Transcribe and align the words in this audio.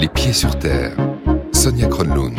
Les 0.00 0.06
pieds 0.06 0.32
sur 0.32 0.56
terre. 0.56 0.96
Sonia 1.52 1.88
Kronlund. 1.88 2.38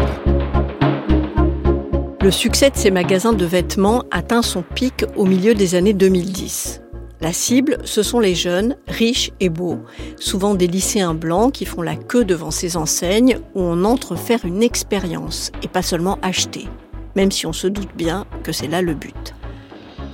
Le 2.22 2.32
succès 2.32 2.70
de 2.70 2.78
ces 2.78 2.90
magasins 2.90 3.34
de 3.34 3.44
vêtements 3.46 4.04
atteint 4.12 4.42
son 4.42 4.62
pic 4.62 5.04
au 5.18 5.26
milieu 5.26 5.54
des 5.54 5.76
années 5.76 5.92
2010. 5.92 6.82
La 7.20 7.34
cible, 7.34 7.80
ce 7.84 8.02
sont 8.02 8.22
les 8.22 8.34
jeunes, 8.34 8.78
riches 8.88 9.32
et 9.42 9.50
beaux, 9.50 9.80
souvent 10.18 10.56
des 10.56 10.68
lycéens 10.68 11.14
blancs 11.14 11.52
qui 11.52 11.66
font 11.66 11.82
la 11.82 11.98
queue 11.98 12.24
devant 12.24 12.52
ces 12.52 12.78
enseignes 12.78 13.40
où 13.56 13.62
on 13.62 13.84
entre 13.84 14.16
faire 14.16 14.46
une 14.46 14.64
expérience 14.64 15.52
et 15.62 15.68
pas 15.68 15.82
seulement 15.82 16.18
acheter, 16.22 16.70
même 17.18 17.32
si 17.32 17.46
on 17.46 17.54
se 17.54 17.68
doute 17.68 17.94
bien 17.94 18.26
que 18.42 18.54
c'est 18.54 18.70
là 18.70 18.82
le 18.82 18.94
but. 18.94 19.36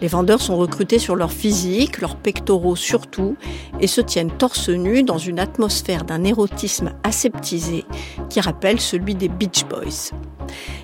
Les 0.01 0.07
vendeurs 0.07 0.41
sont 0.41 0.57
recrutés 0.57 0.99
sur 0.99 1.15
leur 1.15 1.31
physique, 1.31 2.01
leurs 2.01 2.17
pectoraux 2.17 2.75
surtout, 2.75 3.37
et 3.79 3.87
se 3.87 4.01
tiennent 4.01 4.31
torse 4.31 4.69
nu 4.69 5.03
dans 5.03 5.17
une 5.17 5.39
atmosphère 5.39 6.03
d'un 6.03 6.23
érotisme 6.23 6.93
aseptisé 7.03 7.85
qui 8.29 8.41
rappelle 8.41 8.79
celui 8.79 9.15
des 9.15 9.29
Beach 9.29 9.65
Boys. 9.65 10.11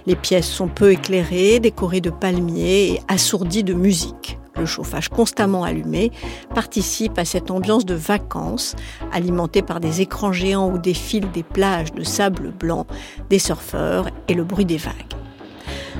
Les 0.05 0.15
pièces 0.15 0.49
sont 0.49 0.67
peu 0.67 0.91
éclairées, 0.91 1.59
décorées 1.59 2.01
de 2.01 2.09
palmiers 2.09 2.93
et 2.93 3.01
assourdies 3.07 3.63
de 3.63 3.73
musique. 3.73 4.37
Le 4.57 4.65
chauffage 4.65 5.09
constamment 5.09 5.63
allumé 5.63 6.11
participe 6.53 7.17
à 7.17 7.25
cette 7.25 7.51
ambiance 7.51 7.85
de 7.85 7.95
vacances, 7.95 8.75
alimentée 9.11 9.61
par 9.61 9.79
des 9.79 10.01
écrans 10.01 10.33
géants 10.33 10.69
où 10.69 10.77
défilent 10.77 11.31
des 11.31 11.43
plages 11.43 11.93
de 11.93 12.03
sable 12.03 12.51
blanc, 12.51 12.85
des 13.29 13.39
surfeurs 13.39 14.07
et 14.27 14.33
le 14.33 14.43
bruit 14.43 14.65
des 14.65 14.77
vagues. 14.77 15.20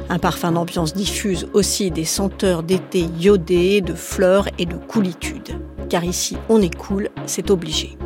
Un 0.10 0.20
parfum 0.20 0.52
d'ambiance 0.52 0.94
diffuse 0.94 1.48
aussi 1.54 1.92
des 1.92 2.06
senteurs 2.06 2.64
d'été 2.64 3.06
iodées, 3.20 3.82
de 3.82 3.94
fleurs 3.94 4.48
et 4.58 4.66
de 4.66 4.76
coolitude. 4.76 5.60
Car 5.90 6.04
ici, 6.04 6.38
on 6.50 6.62
est 6.62 6.76
cool, 6.76 7.10
c'est 7.26 7.52
obligé. 7.52 7.98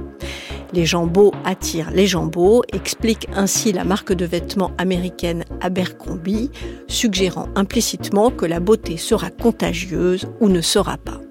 Les 0.74 0.86
beaux 1.08 1.32
attirent 1.46 1.92
les 1.92 2.08
beaux, 2.16 2.64
explique 2.74 3.28
ainsi 3.34 3.72
la 3.72 3.86
marque 3.86 4.12
de 4.12 4.26
vêtements 4.26 4.72
américaine 4.78 5.46
Abercrombie, 5.62 6.52
suggérant 6.88 7.48
implicitement 7.56 8.30
que 8.30 8.46
la 8.46 8.60
beauté 8.60 8.98
sera 8.98 9.30
contagieuse 9.30 10.28
ou 10.42 10.50
ne 10.50 10.62
sera 10.62 10.98
pas. 10.98 11.25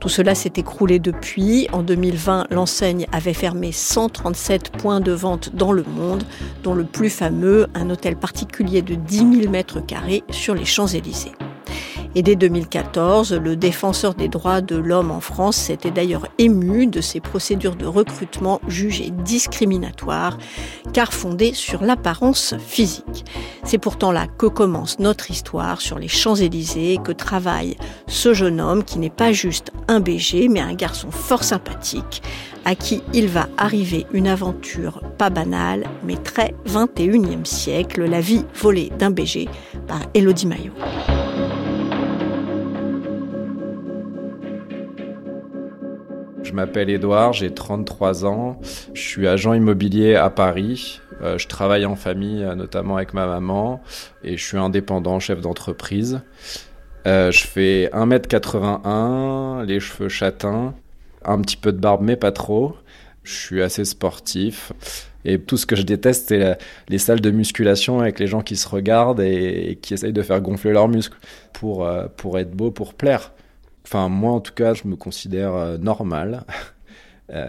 Tout 0.00 0.08
cela 0.08 0.34
s'est 0.34 0.54
écroulé 0.56 0.98
depuis. 0.98 1.68
En 1.72 1.82
2020, 1.82 2.46
l'enseigne 2.50 3.06
avait 3.12 3.34
fermé 3.34 3.70
137 3.70 4.72
points 4.72 5.00
de 5.00 5.12
vente 5.12 5.54
dans 5.54 5.72
le 5.72 5.82
monde, 5.82 6.24
dont 6.62 6.74
le 6.74 6.84
plus 6.84 7.10
fameux, 7.10 7.66
un 7.74 7.90
hôtel 7.90 8.16
particulier 8.16 8.80
de 8.80 8.94
10 8.94 9.40
000 9.42 9.50
mètres 9.50 9.80
carrés 9.80 10.24
sur 10.30 10.54
les 10.54 10.64
Champs-Élysées. 10.64 11.32
Et 12.16 12.22
dès 12.22 12.34
2014, 12.34 13.34
le 13.34 13.54
défenseur 13.54 14.14
des 14.14 14.28
droits 14.28 14.60
de 14.60 14.74
l'homme 14.74 15.12
en 15.12 15.20
France 15.20 15.56
s'était 15.56 15.92
d'ailleurs 15.92 16.26
ému 16.38 16.88
de 16.88 17.00
ces 17.00 17.20
procédures 17.20 17.76
de 17.76 17.86
recrutement 17.86 18.60
jugées 18.66 19.10
discriminatoires, 19.10 20.36
car 20.92 21.12
fondées 21.12 21.54
sur 21.54 21.82
l'apparence 21.82 22.54
physique. 22.58 23.24
C'est 23.62 23.78
pourtant 23.78 24.10
là 24.10 24.26
que 24.26 24.46
commence 24.46 24.98
notre 24.98 25.30
histoire 25.30 25.80
sur 25.80 26.00
les 26.00 26.08
Champs-Élysées, 26.08 26.98
que 27.02 27.12
travaille 27.12 27.76
ce 28.08 28.34
jeune 28.34 28.60
homme 28.60 28.82
qui 28.82 28.98
n'est 28.98 29.08
pas 29.08 29.32
juste 29.32 29.70
un 29.86 30.00
BG, 30.00 30.48
mais 30.48 30.60
un 30.60 30.74
garçon 30.74 31.12
fort 31.12 31.44
sympathique, 31.44 32.22
à 32.64 32.74
qui 32.74 33.02
il 33.14 33.28
va 33.28 33.48
arriver 33.56 34.06
une 34.12 34.26
aventure 34.26 35.00
pas 35.16 35.30
banale, 35.30 35.84
mais 36.04 36.16
très 36.16 36.54
21e 36.66 37.44
siècle, 37.44 38.04
la 38.04 38.20
vie 38.20 38.44
volée 38.54 38.90
d'un 38.98 39.10
BG 39.10 39.48
par 39.86 40.00
Elodie 40.14 40.46
Maillot. 40.46 40.74
Je 46.50 46.54
m'appelle 46.56 46.90
Edouard, 46.90 47.32
j'ai 47.32 47.54
33 47.54 48.26
ans, 48.26 48.58
je 48.92 49.00
suis 49.00 49.28
agent 49.28 49.54
immobilier 49.54 50.16
à 50.16 50.30
Paris. 50.30 51.00
Euh, 51.22 51.38
je 51.38 51.46
travaille 51.46 51.86
en 51.86 51.94
famille, 51.94 52.42
euh, 52.42 52.56
notamment 52.56 52.96
avec 52.96 53.14
ma 53.14 53.28
maman, 53.28 53.80
et 54.24 54.36
je 54.36 54.44
suis 54.44 54.56
indépendant, 54.58 55.20
chef 55.20 55.40
d'entreprise. 55.40 56.22
Euh, 57.06 57.30
je 57.30 57.46
fais 57.46 57.88
1m81, 57.92 59.64
les 59.64 59.78
cheveux 59.78 60.08
châtains, 60.08 60.74
un 61.24 61.40
petit 61.40 61.56
peu 61.56 61.70
de 61.70 61.78
barbe, 61.78 62.02
mais 62.02 62.16
pas 62.16 62.32
trop. 62.32 62.74
Je 63.22 63.32
suis 63.32 63.62
assez 63.62 63.84
sportif. 63.84 64.72
Et 65.24 65.38
tout 65.38 65.56
ce 65.56 65.66
que 65.66 65.76
je 65.76 65.82
déteste, 65.82 66.30
c'est 66.30 66.58
les 66.88 66.98
salles 66.98 67.20
de 67.20 67.30
musculation 67.30 68.00
avec 68.00 68.18
les 68.18 68.26
gens 68.26 68.40
qui 68.40 68.56
se 68.56 68.68
regardent 68.68 69.20
et, 69.20 69.78
qui 69.80 69.94
essayent 69.94 70.12
de 70.12 70.22
faire 70.22 70.40
gonfler 70.40 70.72
leurs 70.72 70.88
muscles 70.88 71.18
pour, 71.52 71.88
pour 72.16 72.40
être 72.40 72.50
beau, 72.50 72.72
pour 72.72 72.94
plaire. 72.94 73.30
Enfin, 73.84 74.08
moi, 74.08 74.32
en 74.32 74.40
tout 74.40 74.54
cas, 74.54 74.74
je 74.74 74.86
me 74.86 74.96
considère 74.96 75.54
euh, 75.54 75.78
normal. 75.78 76.44
Euh, 77.32 77.48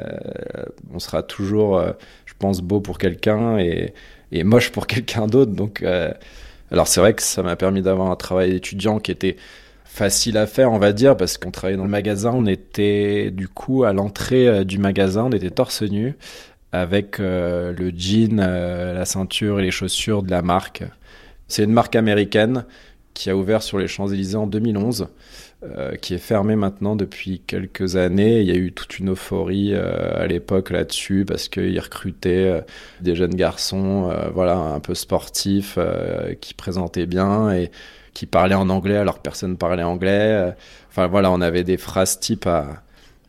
on 0.94 1.00
sera 1.00 1.24
toujours, 1.24 1.75
euh, 1.75 1.94
je 2.28 2.36
pense, 2.38 2.62
beau 2.62 2.81
pour 2.81 3.00
quelqu'un 3.00 3.58
et, 3.58 3.96
moche 4.44 4.72
pour 4.72 4.86
quelqu'un 4.94 5.25
d'autre. 5.25 5.53
Donc, 5.53 5.84
alors 6.70 6.88
c'est 6.88 7.00
vrai 7.00 7.16
que 7.16 7.24
ça 7.24 7.41
m'a 7.41 7.56
permis 7.56 7.81
d'avoir 7.81 8.12
un 8.12 8.16
travail 8.16 8.52
d'étudiant 8.52 9.00
qui 9.00 9.09
était 9.09 9.38
facile 9.84 10.38
à 10.38 10.46
faire, 10.46 10.72
on 10.72 10.78
va 10.78 10.94
dire, 10.94 11.18
parce 11.18 11.40
qu'on 11.40 11.50
travaillait 11.50 11.80
dans 11.80 11.86
le 11.86 11.90
magasin. 11.90 12.31
On 12.31 12.46
était 12.46 13.31
du 13.31 13.47
coup 13.47 13.84
à 13.84 13.91
l'entrée 13.91 14.64
du 14.66 14.78
magasin, 14.78 15.24
on 15.24 15.31
était 15.31 15.50
torse 15.50 15.81
nu 15.81 16.16
avec 16.72 17.18
le 17.18 17.91
jean, 17.97 18.38
la 18.38 19.06
ceinture 19.06 19.59
et 19.59 19.64
les 19.64 19.72
chaussures 19.72 20.22
de 20.22 20.30
la 20.30 20.44
marque. 20.44 20.84
C'est 21.47 21.64
une 21.64 21.74
marque 21.74 21.96
américaine 21.96 22.66
qui 23.16 23.30
a 23.30 23.36
ouvert 23.36 23.64
sur 23.64 23.80
les 23.80 23.88
Champs-Élysées 23.88 24.38
en 24.38 24.47
2011. 24.47 25.08
Euh, 25.63 25.95
qui 25.95 26.16
est 26.16 26.17
fermé 26.17 26.55
maintenant 26.55 26.95
depuis 26.95 27.39
quelques 27.45 27.95
années. 27.95 28.41
Il 28.41 28.47
y 28.47 28.51
a 28.51 28.55
eu 28.55 28.72
toute 28.72 28.97
une 28.97 29.11
euphorie 29.11 29.75
euh, 29.75 30.19
à 30.19 30.25
l'époque 30.25 30.72
là-dessus 30.72 31.23
parce 31.23 31.49
qu'ils 31.49 31.79
recrutaient 31.79 32.47
euh, 32.49 32.61
des 33.01 33.13
jeunes 33.13 33.35
garçons, 33.35 34.11
voilà, 34.33 34.57
un 34.57 34.79
peu 34.79 34.95
sportifs, 34.95 35.77
qui 36.39 36.55
présentaient 36.55 37.05
bien 37.05 37.51
et 37.51 37.69
qui 38.16 38.25
parlaient 38.25 38.55
en 38.55 38.69
anglais 38.69 38.97
alors 38.97 39.17
que 39.17 39.22
personne 39.22 39.55
parlait 39.55 39.83
anglais. 39.83 40.51
Enfin 40.89 41.05
voilà, 41.05 41.29
on 41.29 41.41
avait 41.41 41.63
des 41.63 41.78
phrases 41.78 42.19
types 42.19 42.47
à, 42.47 42.81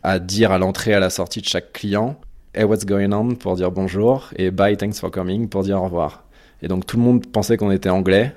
à 0.02 0.18
dire 0.18 0.52
à 0.52 0.58
l'entrée, 0.58 0.94
à 0.94 1.00
la 1.00 1.10
sortie 1.10 1.42
de 1.42 1.46
chaque 1.46 1.74
client. 1.74 2.18
Hey, 2.54 2.64
what's 2.64 2.86
going 2.86 3.12
on? 3.12 3.34
pour 3.34 3.56
dire 3.56 3.70
bonjour 3.70 4.30
et 4.36 4.50
bye, 4.50 4.78
thanks 4.78 4.98
for 4.98 5.10
coming 5.10 5.50
pour 5.50 5.64
dire 5.64 5.78
au 5.82 5.84
revoir. 5.84 6.24
Et 6.62 6.68
donc 6.68 6.86
tout 6.86 6.96
le 6.96 7.02
monde 7.02 7.26
pensait 7.26 7.58
qu'on 7.58 7.70
était 7.70 7.90
anglais. 7.90 8.34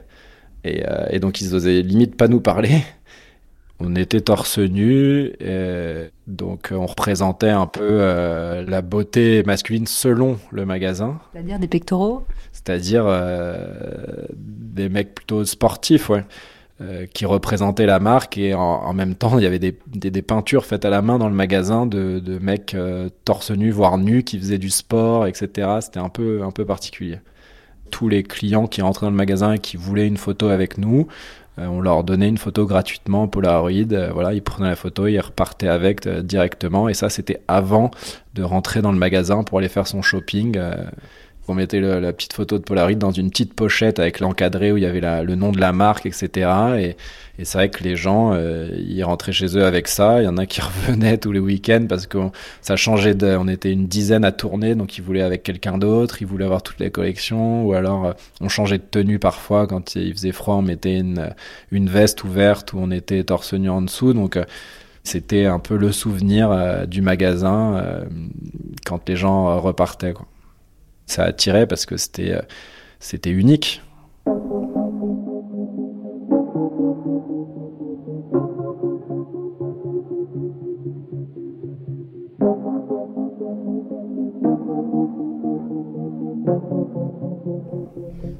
Et, 0.65 0.83
et 1.11 1.19
donc 1.19 1.39
ils 1.39 1.55
osaient 1.55 1.81
limite 1.81 2.17
pas 2.17 2.27
nous 2.27 2.41
parler. 2.41 2.81
On 3.79 3.95
était 3.95 4.21
torse 4.21 4.57
nu, 4.57 5.33
et 5.41 6.09
donc 6.27 6.69
on 6.71 6.85
représentait 6.85 7.49
un 7.49 7.67
peu 7.67 7.81
euh, 7.83 8.63
la 8.65 8.81
beauté 8.81 9.43
masculine 9.45 9.85
selon 9.85 10.37
le 10.51 10.65
magasin. 10.65 11.19
C'est-à-dire 11.33 11.59
des 11.59 11.67
pectoraux? 11.67 12.25
C'est-à-dire 12.53 13.03
euh, 13.05 14.25
des 14.33 14.87
mecs 14.87 15.13
plutôt 15.13 15.43
sportifs, 15.43 16.09
ouais. 16.09 16.23
Euh, 16.81 17.05
qui 17.05 17.25
représentaient 17.25 17.85
la 17.85 18.01
marque 18.01 18.37
et 18.37 18.53
en, 18.53 18.91
même 18.91 19.15
temps 19.15 19.37
il 19.37 19.45
y 19.45 19.47
avait 19.47 19.59
des, 19.59 19.79
des, 19.87 20.21
peintures 20.21 20.65
faites 20.65 20.83
à 20.83 20.89
la 20.89 21.01
main 21.01 21.17
dans 21.17 21.29
le 21.29 21.33
magasin 21.33 21.85
de, 21.85 22.19
de 22.19 22.37
mecs 22.37 22.75
torse 23.23 23.51
nu 23.51 23.71
voire 23.71 23.97
nus 23.97 24.23
qui 24.23 24.37
faisaient 24.37 24.57
du 24.57 24.69
sport 24.69 25.25
etc 25.25 25.69
c'était 25.79 26.01
un 26.01 26.09
peu 26.09 26.43
un 26.43 26.51
peu 26.51 26.65
particulier 26.65 27.19
tous 27.91 28.09
les 28.09 28.23
clients 28.23 28.67
qui 28.67 28.81
rentraient 28.81 29.05
dans 29.05 29.11
le 29.11 29.15
magasin 29.15 29.53
et 29.53 29.59
qui 29.59 29.77
voulaient 29.77 30.05
une 30.05 30.17
photo 30.17 30.49
avec 30.49 30.77
nous 30.77 31.07
euh, 31.07 31.44
on 31.57 31.81
leur 31.81 32.03
donnait 32.03 32.27
une 32.27 32.37
photo 32.37 32.65
gratuitement 32.65 33.27
Polaroid. 33.27 33.93
Euh, 33.93 34.11
voilà, 34.13 34.33
ils 34.33 34.41
prenaient 34.41 34.69
la 34.69 34.75
photo, 34.75 35.07
ils 35.07 35.19
repartaient 35.19 35.67
avec 35.67 36.05
euh, 36.05 36.21
directement. 36.21 36.89
Et 36.89 36.93
ça, 36.93 37.09
c'était 37.09 37.41
avant 37.47 37.91
de 38.33 38.43
rentrer 38.43 38.81
dans 38.81 38.91
le 38.91 38.97
magasin 38.97 39.43
pour 39.43 39.59
aller 39.59 39.69
faire 39.69 39.87
son 39.87 40.01
shopping. 40.01 40.59
On 41.47 41.53
mettait 41.53 41.79
la 41.79 42.11
petite 42.11 42.33
photo 42.33 42.57
de 42.57 42.63
Polaroid 42.63 42.95
dans 42.95 43.11
une 43.11 43.29
petite 43.29 43.53
pochette 43.53 43.99
avec 43.99 44.19
l'encadré 44.19 44.71
où 44.71 44.77
il 44.77 44.83
y 44.83 44.87
avait 44.87 45.23
le 45.23 45.35
nom 45.35 45.51
de 45.51 45.59
la 45.59 45.73
marque, 45.73 46.07
etc. 46.07 46.49
Et, 46.79 46.97
c'est 47.43 47.57
vrai 47.57 47.69
que 47.69 47.83
les 47.83 47.97
gens, 47.97 48.31
euh, 48.33 48.69
ils 48.77 49.03
rentraient 49.03 49.33
chez 49.33 49.57
eux 49.57 49.65
avec 49.65 49.87
ça. 49.89 50.21
Il 50.21 50.25
y 50.25 50.27
en 50.27 50.37
a 50.37 50.45
qui 50.45 50.61
revenaient 50.87 51.17
tous 51.17 51.31
les 51.31 51.39
week-ends 51.39 51.85
parce 51.87 52.07
que 52.07 52.17
ça 52.61 52.75
changeait. 52.75 53.13
De, 53.13 53.35
on 53.37 53.47
était 53.47 53.71
une 53.71 53.87
dizaine 53.87 54.25
à 54.25 54.31
tourner, 54.31 54.73
donc 54.73 54.97
ils 54.97 55.03
voulaient 55.03 55.21
avec 55.21 55.43
quelqu'un 55.43 55.77
d'autre. 55.77 56.21
Ils 56.21 56.27
voulaient 56.27 56.45
avoir 56.45 56.63
toutes 56.63 56.79
les 56.79 56.89
collections. 56.89 57.65
Ou 57.65 57.73
alors, 57.73 58.05
euh, 58.05 58.13
on 58.41 58.49
changeait 58.49 58.77
de 58.77 58.83
tenue 58.89 59.19
parfois 59.19 59.67
quand 59.67 59.95
il 59.95 60.13
faisait 60.13 60.31
froid. 60.31 60.55
On 60.55 60.61
mettait 60.61 60.97
une, 60.97 61.29
veste 61.71 62.23
ouverte 62.23 62.73
où 62.73 62.79
on 62.79 62.89
était 62.89 63.23
torse 63.23 63.53
nu 63.53 63.69
en 63.69 63.81
dessous. 63.81 64.13
Donc 64.13 64.37
euh, 64.37 64.45
c'était 65.03 65.45
un 65.45 65.59
peu 65.59 65.77
le 65.77 65.91
souvenir 65.91 66.87
du 66.87 67.03
magasin 67.03 68.03
quand 68.85 69.07
les 69.07 69.15
gens 69.15 69.61
repartaient. 69.61 70.15
Ça 71.05 71.23
attirait 71.23 71.67
parce 71.67 71.85
que 71.85 71.97
c'était 71.97 72.39
c'était 72.99 73.31
unique. 73.31 73.81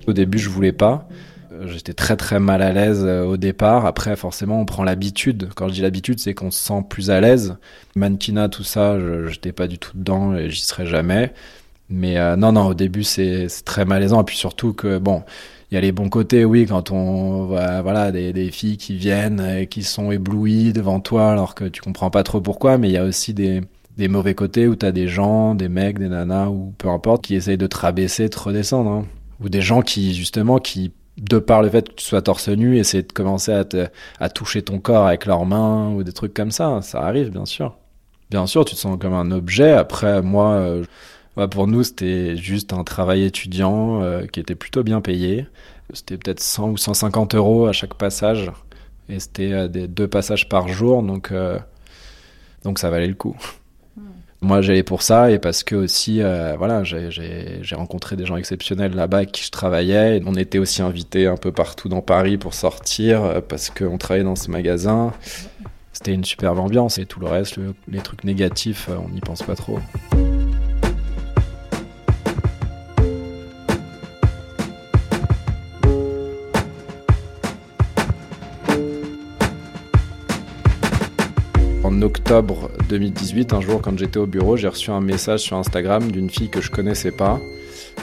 Au 0.07 0.13
début, 0.13 0.37
je 0.37 0.49
voulais 0.49 0.71
pas. 0.71 1.07
Euh, 1.51 1.67
j'étais 1.67 1.93
très 1.93 2.15
très 2.15 2.39
mal 2.39 2.61
à 2.61 2.71
l'aise 2.71 3.03
euh, 3.05 3.23
au 3.23 3.37
départ. 3.37 3.85
Après, 3.85 4.15
forcément, 4.15 4.59
on 4.59 4.65
prend 4.65 4.83
l'habitude. 4.83 5.49
Quand 5.55 5.67
je 5.67 5.73
dis 5.73 5.81
l'habitude, 5.81 6.19
c'est 6.19 6.33
qu'on 6.33 6.51
se 6.51 6.63
sent 6.63 6.83
plus 6.89 7.09
à 7.09 7.19
l'aise. 7.21 7.57
Mannequinat, 7.95 8.49
tout 8.49 8.63
ça, 8.63 8.99
je 8.99 9.27
j'étais 9.27 9.51
pas 9.51 9.67
du 9.67 9.79
tout 9.79 9.91
dedans 9.97 10.35
et 10.35 10.49
j'y 10.49 10.61
serais 10.61 10.85
jamais. 10.85 11.33
Mais 11.89 12.17
euh, 12.17 12.35
non, 12.35 12.51
non, 12.51 12.67
au 12.67 12.73
début, 12.73 13.03
c'est 13.03 13.47
très 13.63 13.85
malaisant. 13.85 14.21
Et 14.21 14.25
puis 14.25 14.37
surtout 14.37 14.73
que, 14.73 14.97
bon, 14.97 15.23
il 15.71 15.75
y 15.75 15.77
a 15.77 15.81
les 15.81 15.91
bons 15.91 16.09
côtés, 16.09 16.45
oui, 16.45 16.65
quand 16.65 16.91
on 16.91 17.45
voit 17.45 17.81
voilà, 17.81 18.11
des, 18.11 18.33
des 18.33 18.51
filles 18.51 18.77
qui 18.77 18.95
viennent 18.95 19.39
et 19.41 19.67
qui 19.67 19.83
sont 19.83 20.11
éblouies 20.11 20.73
devant 20.73 20.99
toi 20.99 21.31
alors 21.31 21.55
que 21.55 21.65
tu 21.65 21.81
comprends 21.81 22.09
pas 22.09 22.23
trop 22.23 22.41
pourquoi. 22.41 22.77
Mais 22.77 22.89
il 22.89 22.93
y 22.93 22.97
a 22.97 23.03
aussi 23.03 23.33
des, 23.33 23.61
des 23.97 24.07
mauvais 24.07 24.35
côtés 24.35 24.67
où 24.67 24.75
tu 24.75 24.85
as 24.85 24.91
des 24.91 25.07
gens, 25.07 25.55
des 25.55 25.69
mecs, 25.69 25.99
des 25.99 26.09
nanas 26.09 26.47
ou 26.49 26.73
peu 26.77 26.89
importe, 26.89 27.25
qui 27.25 27.35
essayent 27.35 27.57
de 27.57 27.67
te 27.67 27.77
rabaisser, 27.77 28.23
de 28.23 28.29
te 28.29 28.39
redescendre. 28.39 28.89
Hein 28.89 29.05
ou 29.39 29.49
des 29.49 29.61
gens 29.61 29.81
qui 29.81 30.13
justement 30.13 30.59
qui 30.59 30.91
de 31.17 31.39
par 31.39 31.61
le 31.61 31.69
fait 31.69 31.89
que 31.89 31.95
tu 31.95 32.05
sois 32.05 32.21
torse 32.21 32.49
nu 32.49 32.77
essaient 32.77 33.03
de 33.03 33.11
commencer 33.11 33.53
à, 33.53 33.63
te, 33.63 33.87
à 34.19 34.29
toucher 34.29 34.61
ton 34.61 34.79
corps 34.79 35.07
avec 35.07 35.25
leurs 35.25 35.45
mains 35.45 35.89
ou 35.91 36.03
des 36.03 36.11
trucs 36.11 36.33
comme 36.33 36.51
ça 36.51 36.81
ça 36.81 37.01
arrive 37.01 37.31
bien 37.31 37.45
sûr 37.45 37.77
bien 38.29 38.47
sûr 38.47 38.65
tu 38.65 38.75
te 38.75 38.79
sens 38.79 38.97
comme 38.99 39.13
un 39.13 39.31
objet 39.31 39.71
après 39.71 40.21
moi 40.21 40.51
euh, 40.55 40.83
pour 41.51 41.67
nous 41.67 41.83
c'était 41.83 42.37
juste 42.37 42.73
un 42.73 42.83
travail 42.83 43.23
étudiant 43.23 44.01
euh, 44.01 44.25
qui 44.25 44.39
était 44.39 44.55
plutôt 44.55 44.83
bien 44.83 45.01
payé 45.01 45.47
c'était 45.93 46.17
peut-être 46.17 46.39
100 46.39 46.69
ou 46.71 46.77
150 46.77 47.35
euros 47.35 47.67
à 47.67 47.73
chaque 47.73 47.95
passage 47.95 48.51
et 49.09 49.19
c'était 49.19 49.51
euh, 49.51 49.67
des 49.67 49.87
deux 49.87 50.07
passages 50.07 50.49
par 50.49 50.67
jour 50.67 51.03
donc 51.03 51.33
donc 52.63 52.79
ça 52.79 52.89
valait 52.89 53.07
le 53.07 53.15
coup 53.15 53.35
moi, 54.45 54.61
j'allais 54.61 54.83
pour 54.83 55.01
ça 55.01 55.31
et 55.31 55.39
parce 55.39 55.63
que 55.63 55.75
aussi, 55.75 56.21
euh, 56.21 56.55
voilà, 56.57 56.83
j'ai 56.83 57.75
rencontré 57.75 58.15
des 58.15 58.25
gens 58.25 58.35
exceptionnels 58.35 58.93
là-bas 58.93 59.17
avec 59.17 59.31
qui 59.31 59.43
je 59.43 59.49
travaillais. 59.49 60.21
on 60.25 60.35
était 60.35 60.59
aussi 60.59 60.81
invités 60.81 61.25
un 61.25 61.37
peu 61.37 61.51
partout 61.51 61.89
dans 61.89 62.01
Paris 62.01 62.37
pour 62.37 62.53
sortir 62.53 63.23
euh, 63.23 63.41
parce 63.41 63.71
qu'on 63.71 63.97
travaillait 63.97 64.25
dans 64.25 64.35
ce 64.35 64.51
magasin. 64.51 65.13
C'était 65.93 66.13
une 66.13 66.25
superbe 66.25 66.59
ambiance 66.59 66.99
et 66.99 67.05
tout 67.05 67.19
le 67.19 67.27
reste, 67.27 67.57
les 67.87 68.01
trucs 68.01 68.23
négatifs, 68.23 68.87
euh, 68.89 68.97
on 69.03 69.09
n'y 69.09 69.21
pense 69.21 69.41
pas 69.41 69.55
trop. 69.55 69.79
En 81.95 82.01
octobre 82.01 82.71
2018, 82.89 83.53
un 83.53 83.61
jour 83.61 83.81
quand 83.81 83.97
j'étais 83.97 84.17
au 84.17 84.25
bureau, 84.25 84.57
j'ai 84.57 84.67
reçu 84.67 84.91
un 84.91 84.99
message 84.99 85.39
sur 85.41 85.55
Instagram 85.55 86.11
d'une 86.11 86.29
fille 86.29 86.49
que 86.49 86.59
je 86.59 86.69
connaissais 86.69 87.11
pas. 87.11 87.39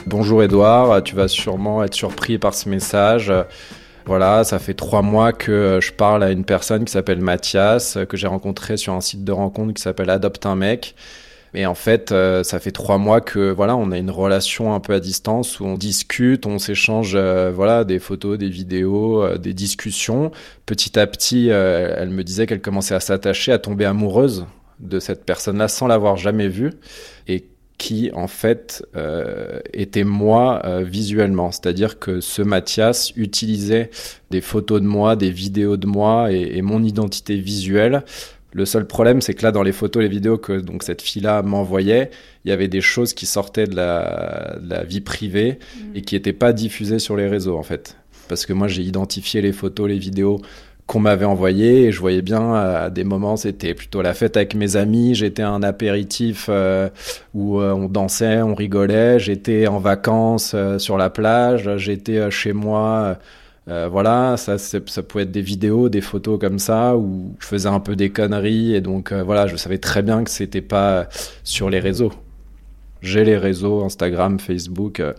Bonjour 0.07 0.41
Edouard, 0.41 1.03
tu 1.03 1.15
vas 1.15 1.27
sûrement 1.27 1.83
être 1.83 1.93
surpris 1.93 2.39
par 2.39 2.55
ce 2.55 2.69
message. 2.69 3.31
Voilà, 4.05 4.43
ça 4.45 4.57
fait 4.57 4.73
trois 4.73 5.03
mois 5.03 5.31
que 5.31 5.77
je 5.79 5.91
parle 5.91 6.23
à 6.23 6.31
une 6.31 6.43
personne 6.43 6.85
qui 6.85 6.91
s'appelle 6.91 7.21
Mathias, 7.21 7.99
que 8.09 8.17
j'ai 8.17 8.25
rencontré 8.25 8.77
sur 8.77 8.93
un 8.93 9.01
site 9.01 9.23
de 9.23 9.31
rencontre 9.31 9.73
qui 9.73 9.81
s'appelle 9.83 10.09
Adopte 10.09 10.47
un 10.47 10.55
mec. 10.55 10.95
Et 11.55 11.65
en 11.65 11.75
fait, 11.75 12.11
euh, 12.11 12.43
ça 12.43 12.59
fait 12.59 12.71
trois 12.71 12.97
mois 12.97 13.21
que 13.21 13.51
voilà, 13.51 13.75
on 13.75 13.91
a 13.91 13.97
une 13.97 14.09
relation 14.09 14.73
un 14.73 14.79
peu 14.79 14.93
à 14.93 14.99
distance 14.99 15.59
où 15.59 15.65
on 15.65 15.75
discute, 15.75 16.47
on 16.47 16.57
s'échange 16.57 17.13
euh, 17.15 17.51
voilà 17.53 17.83
des 17.83 17.99
photos, 17.99 18.39
des 18.39 18.49
vidéos, 18.49 19.23
euh, 19.23 19.37
des 19.37 19.53
discussions. 19.53 20.31
Petit 20.65 20.97
à 20.97 21.05
petit, 21.05 21.49
elle 21.49 22.09
me 22.09 22.23
disait 22.23 22.47
qu'elle 22.47 22.61
commençait 22.61 22.95
à 22.95 22.99
s'attacher, 22.99 23.51
à 23.51 23.59
tomber 23.59 23.85
amoureuse 23.85 24.45
de 24.79 24.99
cette 24.99 25.25
personne-là 25.25 25.67
sans 25.67 25.87
l'avoir 25.87 26.17
jamais 26.17 26.47
vue 26.47 26.71
et 27.27 27.45
qui 27.77 28.11
en 28.13 28.27
fait 28.27 28.85
était 29.73 30.05
moi 30.05 30.61
visuellement. 30.83 31.51
C'est-à-dire 31.51 31.99
que 31.99 32.21
ce 32.21 32.41
Mathias 32.41 33.11
utilisait 33.17 33.89
des 34.31 34.39
photos 34.39 34.81
de 34.81 34.87
moi, 34.87 35.17
des 35.17 35.31
vidéos 35.31 35.75
de 35.75 35.87
moi 35.87 36.31
et 36.31 36.61
mon 36.61 36.81
identité 36.81 37.35
visuelle 37.35 38.03
le 38.53 38.65
seul 38.65 38.85
problème, 38.85 39.21
c'est 39.21 39.33
que 39.33 39.43
là, 39.43 39.51
dans 39.51 39.63
les 39.63 39.71
photos, 39.71 40.01
les 40.03 40.09
vidéos 40.09 40.37
que 40.37 40.53
donc 40.53 40.83
cette 40.83 41.01
fille-là 41.01 41.41
m'envoyait, 41.41 42.11
il 42.45 42.49
y 42.49 42.51
avait 42.51 42.67
des 42.67 42.81
choses 42.81 43.13
qui 43.13 43.25
sortaient 43.25 43.67
de 43.67 43.75
la, 43.75 44.83
vie 44.83 45.01
privée 45.01 45.59
mm. 45.59 45.95
et 45.95 46.01
qui 46.01 46.15
n'étaient 46.15 46.33
pas 46.33 46.53
diffusées 46.53 46.99
sur 46.99 47.15
les 47.17 47.27
réseaux, 47.27 47.57
en 47.57 47.63
fait. 47.63 47.97
Parce 48.27 48.45
que 48.45 48.53
moi, 48.53 48.67
j'ai 48.67 48.83
identifié 48.83 49.41
les 49.41 49.51
photos, 49.51 49.89
les 49.89 49.97
vidéos 49.97 50.39
qu'on 50.85 50.99
m'avait 50.99 51.25
envoyées 51.25 51.85
et 51.85 51.91
je 51.91 51.99
voyais 51.99 52.21
bien 52.21 52.53
à 52.53 52.89
des 52.89 53.03
moments, 53.03 53.37
c'était 53.37 53.73
plutôt 53.73 54.01
la 54.01 54.13
fête 54.13 54.35
avec 54.35 54.53
mes 54.53 54.75
amis, 54.75 55.15
j'étais 55.15 55.41
un 55.41 55.63
apéritif 55.63 56.47
euh, 56.49 56.89
où 57.33 57.59
euh, 57.59 57.71
on 57.71 57.87
dansait, 57.87 58.41
on 58.41 58.53
rigolait, 58.53 59.17
j'étais 59.17 59.67
en 59.67 59.79
vacances 59.79 60.51
euh, 60.53 60.79
sur 60.79 60.97
la 60.97 61.09
plage, 61.09 61.77
j'étais 61.77 62.29
chez 62.31 62.51
moi 62.51 63.17
euh, 63.69 63.87
voilà, 63.89 64.35
ça, 64.35 64.57
ça 64.57 64.79
pouvait 65.03 65.23
être 65.23 65.31
des 65.31 65.41
vidéos, 65.41 65.87
des 65.87 66.01
photos 66.01 66.37
comme 66.39 66.59
ça 66.59 66.97
où 66.97 67.33
je 67.39 67.47
faisais 67.47 67.69
un 67.69 67.79
peu 67.79 67.95
des 67.95 68.09
conneries 68.09 68.75
et 68.75 68.81
donc 68.81 69.11
euh, 69.11 69.23
voilà, 69.23 69.47
je 69.47 69.55
savais 69.55 69.77
très 69.77 70.01
bien 70.01 70.23
que 70.23 70.29
c'était 70.29 70.61
pas 70.61 71.07
sur 71.43 71.69
les 71.69 71.79
réseaux. 71.79 72.11
J'ai 73.01 73.23
les 73.23 73.37
réseaux 73.37 73.83
Instagram, 73.83 74.39
Facebook, 74.39 74.99
euh, 74.99 75.13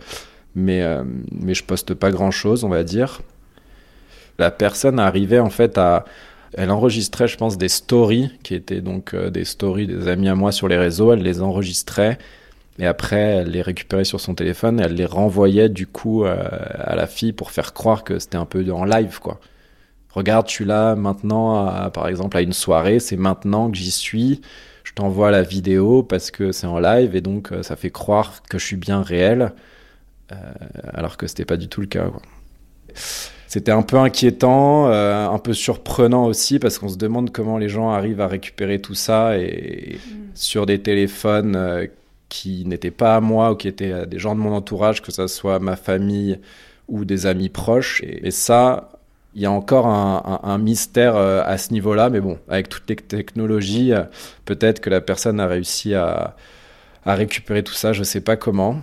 mais 0.55 0.83
mais 1.31 1.53
je 1.53 1.63
poste 1.63 1.93
pas 1.93 2.11
grand 2.11 2.31
chose, 2.31 2.63
on 2.63 2.69
va 2.69 2.83
dire. 2.83 3.21
La 4.39 4.51
personne 4.51 4.99
arrivait 4.99 5.39
en 5.39 5.49
fait 5.49 5.77
à, 5.77 6.05
elle 6.53 6.71
enregistrait, 6.71 7.27
je 7.27 7.37
pense, 7.37 7.57
des 7.57 7.67
stories 7.67 8.31
qui 8.43 8.55
étaient 8.55 8.81
donc 8.81 9.15
des 9.15 9.43
stories 9.43 9.87
des 9.87 10.07
amis 10.07 10.29
à 10.29 10.35
moi 10.35 10.51
sur 10.53 10.69
les 10.69 10.77
réseaux. 10.77 11.11
Elle 11.11 11.23
les 11.23 11.41
enregistrait 11.41 12.17
et 12.77 12.85
après, 12.85 13.17
elle 13.17 13.51
les 13.51 13.61
récupérait 13.61 14.03
sur 14.03 14.19
son 14.19 14.35
téléphone 14.35 14.79
et 14.79 14.83
elle 14.83 14.95
les 14.95 15.05
renvoyait 15.05 15.69
du 15.69 15.87
coup 15.87 16.25
euh, 16.25 16.35
à 16.73 16.95
la 16.95 17.07
fille 17.07 17.31
pour 17.31 17.51
faire 17.51 17.73
croire 17.73 18.03
que 18.03 18.19
c'était 18.19 18.37
un 18.37 18.45
peu 18.45 18.69
en 18.71 18.83
live, 18.83 19.19
quoi. 19.19 19.39
Regarde, 20.11 20.45
tu 20.45 20.63
là 20.63 20.95
maintenant, 20.95 21.89
par 21.91 22.07
exemple, 22.07 22.37
à 22.37 22.41
une 22.41 22.53
soirée, 22.53 22.99
c'est 22.99 23.17
maintenant 23.17 23.69
que 23.69 23.77
j'y 23.77 23.91
suis. 23.91 24.41
Je 24.85 24.93
t'envoie 24.93 25.29
la 25.29 25.41
vidéo 25.41 26.03
parce 26.03 26.31
que 26.31 26.53
c'est 26.53 26.67
en 26.67 26.79
live 26.79 27.15
et 27.15 27.21
donc 27.21 27.51
euh, 27.51 27.63
ça 27.63 27.75
fait 27.75 27.89
croire 27.89 28.41
que 28.49 28.57
je 28.57 28.65
suis 28.65 28.77
bien 28.77 29.01
réel, 29.01 29.51
euh, 30.31 30.35
alors 30.93 31.17
que 31.17 31.27
c'était 31.27 31.43
pas 31.43 31.57
du 31.57 31.67
tout 31.67 31.81
le 31.81 31.87
cas. 31.87 32.05
C'était 33.47 33.71
un 33.71 33.81
peu 33.81 33.97
inquiétant, 33.97 34.87
un 34.87 35.39
peu 35.39 35.53
surprenant 35.53 36.25
aussi 36.25 36.59
parce 36.59 36.77
qu'on 36.77 36.89
se 36.89 36.97
demande 36.97 37.31
comment 37.31 37.57
les 37.57 37.69
gens 37.69 37.89
arrivent 37.89 38.19
à 38.19 38.27
récupérer 38.27 38.81
tout 38.81 38.95
ça 38.95 39.37
et 39.37 39.97
mm. 39.97 40.11
sur 40.33 40.65
des 40.65 40.79
téléphones 40.79 41.55
qui 42.29 42.65
n'étaient 42.65 42.91
pas 42.91 43.15
à 43.15 43.21
moi 43.21 43.51
ou 43.51 43.55
qui 43.55 43.67
étaient 43.67 44.05
des 44.07 44.19
gens 44.19 44.35
de 44.35 44.39
mon 44.39 44.53
entourage, 44.53 45.01
que 45.01 45.11
ce 45.11 45.27
soit 45.27 45.59
ma 45.59 45.75
famille 45.75 46.39
ou 46.87 47.05
des 47.05 47.25
amis 47.25 47.49
proches. 47.49 48.01
Et, 48.03 48.31
ça, 48.31 48.91
il 49.33 49.41
y 49.41 49.45
a 49.45 49.51
encore 49.51 49.87
un, 49.87 50.57
mystère 50.57 51.15
euh, 51.15 51.41
à 51.45 51.57
ce 51.57 51.73
niveau-là, 51.73 52.09
mais 52.09 52.21
bon, 52.21 52.39
avec 52.47 52.69
toutes 52.69 52.89
les 52.89 52.95
technologies, 52.95 53.93
euh, 53.93 54.03
peut-être 54.45 54.79
que 54.79 54.89
la 54.89 55.01
personne 55.01 55.39
a 55.39 55.47
réussi 55.47 55.93
à, 55.93 56.35
récupérer 57.05 57.63
tout 57.63 57.73
ça, 57.73 57.93
je 57.93 57.99
ne 57.99 58.05
sais 58.05 58.21
pas 58.21 58.35
comment. 58.35 58.81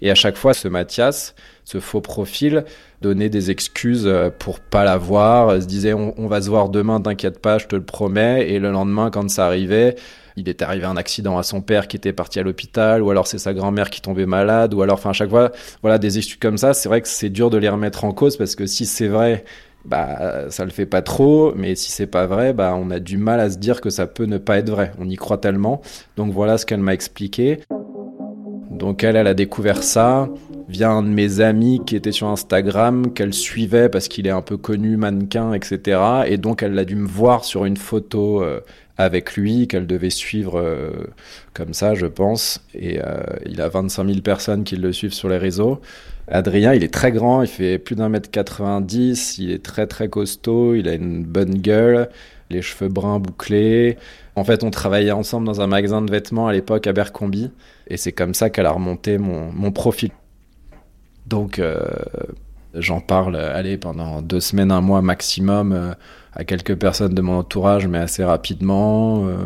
Et 0.00 0.10
à 0.10 0.14
chaque 0.14 0.36
fois, 0.36 0.54
ce 0.54 0.68
Mathias, 0.68 1.34
ce 1.64 1.80
faux 1.80 2.00
profil, 2.00 2.64
donnait 3.00 3.28
des 3.28 3.50
excuses 3.50 4.06
euh, 4.06 4.30
pour 4.30 4.58
pas 4.60 4.84
l'avoir, 4.84 5.60
se 5.60 5.66
disait 5.66 5.92
on, 5.92 6.14
on 6.18 6.26
va 6.26 6.40
se 6.40 6.48
voir 6.48 6.68
demain, 6.68 7.00
t'inquiète 7.00 7.40
pas, 7.40 7.58
je 7.58 7.66
te 7.66 7.76
le 7.76 7.84
promets. 7.84 8.48
Et 8.50 8.58
le 8.58 8.70
lendemain, 8.70 9.10
quand 9.10 9.28
ça 9.28 9.46
arrivait, 9.46 9.96
il 10.38 10.48
est 10.48 10.62
arrivé 10.62 10.84
un 10.84 10.96
accident 10.96 11.38
à 11.38 11.42
son 11.42 11.60
père 11.60 11.88
qui 11.88 11.96
était 11.96 12.12
parti 12.12 12.38
à 12.38 12.42
l'hôpital, 12.42 13.02
ou 13.02 13.10
alors 13.10 13.26
c'est 13.26 13.38
sa 13.38 13.54
grand-mère 13.54 13.90
qui 13.90 14.00
tombait 14.00 14.26
malade, 14.26 14.74
ou 14.74 14.82
alors, 14.82 14.94
enfin, 14.94 15.10
à 15.10 15.14
chaque 15.14 15.30
fois, 15.30 15.50
voilà, 15.82 15.98
des 15.98 16.18
excuses 16.18 16.38
comme 16.40 16.58
ça, 16.58 16.74
c'est 16.74 16.88
vrai 16.88 17.00
que 17.00 17.08
c'est 17.08 17.30
dur 17.30 17.50
de 17.50 17.58
les 17.58 17.68
remettre 17.68 18.04
en 18.04 18.12
cause 18.12 18.36
parce 18.36 18.54
que 18.54 18.66
si 18.66 18.86
c'est 18.86 19.08
vrai, 19.08 19.44
bah, 19.84 20.50
ça 20.50 20.64
le 20.64 20.70
fait 20.70 20.86
pas 20.86 21.02
trop, 21.02 21.52
mais 21.56 21.74
si 21.74 21.90
c'est 21.90 22.06
pas 22.06 22.26
vrai, 22.26 22.52
bah, 22.52 22.74
on 22.76 22.90
a 22.90 22.98
du 22.98 23.16
mal 23.16 23.40
à 23.40 23.50
se 23.50 23.58
dire 23.58 23.80
que 23.80 23.90
ça 23.90 24.06
peut 24.06 24.26
ne 24.26 24.38
pas 24.38 24.58
être 24.58 24.70
vrai. 24.70 24.92
On 24.98 25.08
y 25.08 25.16
croit 25.16 25.38
tellement. 25.38 25.80
Donc 26.16 26.32
voilà 26.32 26.58
ce 26.58 26.66
qu'elle 26.66 26.80
m'a 26.80 26.94
expliqué. 26.94 27.60
Donc 28.70 29.02
elle, 29.02 29.16
elle 29.16 29.26
a 29.26 29.34
découvert 29.34 29.82
ça 29.82 30.28
via 30.68 30.90
un 30.90 31.02
de 31.02 31.08
mes 31.08 31.40
amis 31.40 31.80
qui 31.86 31.96
était 31.96 32.12
sur 32.12 32.28
Instagram, 32.28 33.12
qu'elle 33.12 33.32
suivait 33.32 33.88
parce 33.88 34.08
qu'il 34.08 34.26
est 34.26 34.30
un 34.30 34.42
peu 34.42 34.56
connu, 34.56 34.96
mannequin, 34.96 35.52
etc. 35.54 36.00
Et 36.26 36.36
donc 36.36 36.62
elle 36.62 36.78
a 36.78 36.84
dû 36.84 36.96
me 36.96 37.06
voir 37.06 37.44
sur 37.44 37.64
une 37.64 37.76
photo 37.76 38.42
euh, 38.42 38.60
avec 38.98 39.36
lui, 39.36 39.68
qu'elle 39.68 39.86
devait 39.86 40.10
suivre 40.10 40.58
euh, 40.58 40.90
comme 41.54 41.72
ça, 41.72 41.94
je 41.94 42.06
pense. 42.06 42.62
Et 42.74 43.00
euh, 43.00 43.22
il 43.46 43.60
a 43.60 43.68
25 43.68 44.06
000 44.06 44.20
personnes 44.20 44.64
qui 44.64 44.76
le 44.76 44.92
suivent 44.92 45.14
sur 45.14 45.28
les 45.28 45.38
réseaux. 45.38 45.80
Adrien, 46.26 46.74
il 46.74 46.84
est 46.84 46.92
très 46.92 47.12
grand, 47.12 47.42
il 47.42 47.48
fait 47.48 47.78
plus 47.78 47.96
d'un 47.96 48.08
mètre 48.10 48.30
90, 48.30 49.38
il 49.38 49.50
est 49.52 49.64
très 49.64 49.86
très 49.86 50.08
costaud, 50.08 50.74
il 50.74 50.88
a 50.88 50.94
une 50.94 51.24
bonne 51.24 51.54
gueule. 51.54 52.10
les 52.50 52.60
cheveux 52.62 52.88
bruns 52.88 53.20
bouclés. 53.20 53.96
En 54.34 54.44
fait, 54.44 54.62
on 54.64 54.70
travaillait 54.70 55.12
ensemble 55.12 55.46
dans 55.46 55.60
un 55.60 55.66
magasin 55.66 56.02
de 56.02 56.10
vêtements 56.10 56.48
à 56.48 56.52
l'époque 56.52 56.86
à 56.86 56.92
Bercombi. 56.92 57.50
Et 57.88 57.96
c'est 57.96 58.12
comme 58.12 58.34
ça 58.34 58.50
qu'elle 58.50 58.66
a 58.66 58.72
remonté 58.72 59.18
mon, 59.18 59.52
mon 59.52 59.72
profil. 59.72 60.10
Donc, 61.28 61.58
euh, 61.58 61.78
j'en 62.74 63.00
parle, 63.00 63.36
allez, 63.36 63.76
pendant 63.76 64.22
deux 64.22 64.40
semaines, 64.40 64.70
un 64.70 64.80
mois 64.80 65.02
maximum 65.02 65.72
euh, 65.72 65.92
à 66.34 66.44
quelques 66.44 66.76
personnes 66.76 67.14
de 67.14 67.22
mon 67.22 67.38
entourage, 67.38 67.86
mais 67.86 67.98
assez 67.98 68.24
rapidement. 68.24 69.26
Euh, 69.26 69.36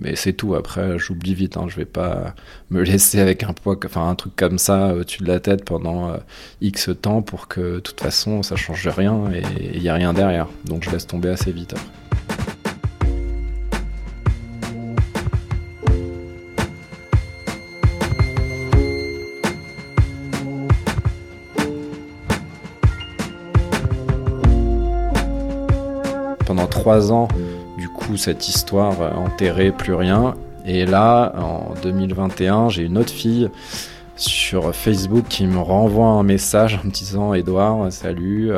mais 0.00 0.16
c'est 0.16 0.32
tout. 0.32 0.54
Après, 0.54 0.98
j'oublie 0.98 1.34
vite. 1.34 1.56
Hein, 1.56 1.66
je 1.68 1.76
vais 1.76 1.84
pas 1.84 2.34
me 2.70 2.82
laisser 2.84 3.20
avec 3.20 3.42
un 3.42 3.52
poids, 3.52 3.76
enfin 3.84 4.08
un 4.08 4.14
truc 4.14 4.34
comme 4.36 4.58
ça 4.58 4.94
au-dessus 4.94 5.22
de 5.22 5.28
la 5.28 5.40
tête 5.40 5.64
pendant 5.64 6.10
euh, 6.10 6.16
X 6.60 6.90
temps 7.00 7.22
pour 7.22 7.48
que, 7.48 7.76
de 7.76 7.80
toute 7.80 8.00
façon, 8.00 8.42
ça 8.42 8.56
change 8.56 8.86
rien 8.88 9.30
et 9.32 9.42
il 9.74 9.82
y 9.82 9.88
a 9.88 9.94
rien 9.94 10.12
derrière. 10.12 10.48
Donc, 10.64 10.84
je 10.84 10.90
laisse 10.90 11.06
tomber 11.06 11.28
assez 11.28 11.52
vite. 11.52 11.74
Trois 26.92 27.10
ans, 27.10 27.28
du 27.78 27.88
coup, 27.88 28.18
cette 28.18 28.50
histoire 28.50 29.16
enterrée, 29.16 29.72
plus 29.72 29.94
rien. 29.94 30.34
Et 30.66 30.84
là, 30.84 31.32
en 31.38 31.72
2021, 31.82 32.68
j'ai 32.68 32.82
une 32.82 32.98
autre 32.98 33.12
fille 33.12 33.48
sur 34.16 34.74
Facebook 34.74 35.24
qui 35.26 35.46
me 35.46 35.58
renvoie 35.58 36.08
un 36.08 36.22
message 36.22 36.74
en 36.74 36.86
me 36.86 36.92
disant 36.92 37.32
Edouard, 37.32 37.90
salut. 37.90 38.50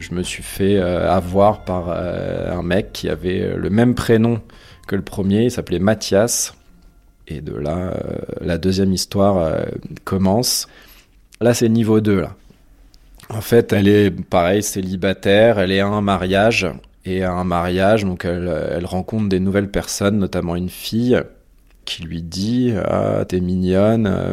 Je 0.00 0.14
me 0.14 0.22
suis 0.22 0.42
fait 0.42 0.76
euh, 0.76 1.10
avoir 1.10 1.64
par 1.64 1.86
euh, 1.88 2.52
un 2.52 2.62
mec 2.62 2.92
qui 2.92 3.08
avait 3.08 3.54
le 3.56 3.70
même 3.70 3.94
prénom 3.94 4.42
que 4.86 4.94
le 4.94 5.02
premier, 5.02 5.44
il 5.44 5.50
s'appelait 5.50 5.78
Mathias. 5.78 6.54
Et 7.26 7.40
de 7.40 7.54
là, 7.54 7.76
euh, 7.76 8.18
la 8.42 8.58
deuxième 8.58 8.92
histoire 8.92 9.56
commence. 10.04 10.68
Là, 11.40 11.54
c'est 11.54 11.70
niveau 11.70 12.02
2. 12.02 12.20
Là. 12.20 12.34
En 13.30 13.40
fait, 13.40 13.72
elle 13.72 13.88
est 13.88 14.10
pareil, 14.10 14.62
célibataire, 14.62 15.58
elle 15.58 15.72
est 15.72 15.80
à 15.80 15.86
un 15.86 16.02
mariage 16.02 16.66
et 17.04 17.22
à 17.22 17.32
un 17.32 17.44
mariage, 17.44 18.04
donc 18.04 18.24
elle, 18.24 18.84
rencontre 18.84 19.28
des 19.28 19.40
nouvelles 19.40 19.70
personnes, 19.70 20.18
notamment 20.18 20.56
une 20.56 20.68
fille 20.68 21.20
qui 21.84 22.02
lui 22.02 22.22
dit 22.22 22.72
Ah, 22.84 23.24
t'es 23.26 23.40
mignonne, 23.40 24.06
euh, 24.06 24.32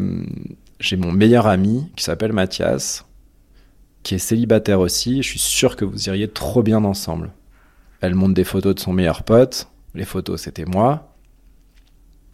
j'ai 0.79 0.97
mon 0.97 1.11
meilleur 1.11 1.47
ami 1.47 1.89
qui 1.95 2.03
s'appelle 2.03 2.33
Mathias, 2.33 3.05
qui 4.03 4.15
est 4.15 4.19
célibataire 4.19 4.79
aussi, 4.79 5.23
je 5.23 5.29
suis 5.29 5.39
sûr 5.39 5.75
que 5.75 5.85
vous 5.85 6.07
iriez 6.07 6.27
trop 6.27 6.61
bien 6.61 6.83
ensemble. 6.83 7.31
Elle 8.01 8.15
montre 8.15 8.33
des 8.33 8.43
photos 8.43 8.75
de 8.75 8.79
son 8.79 8.93
meilleur 8.93 9.23
pote, 9.23 9.67
les 9.95 10.05
photos 10.05 10.41
c'était 10.41 10.65
moi, 10.65 11.15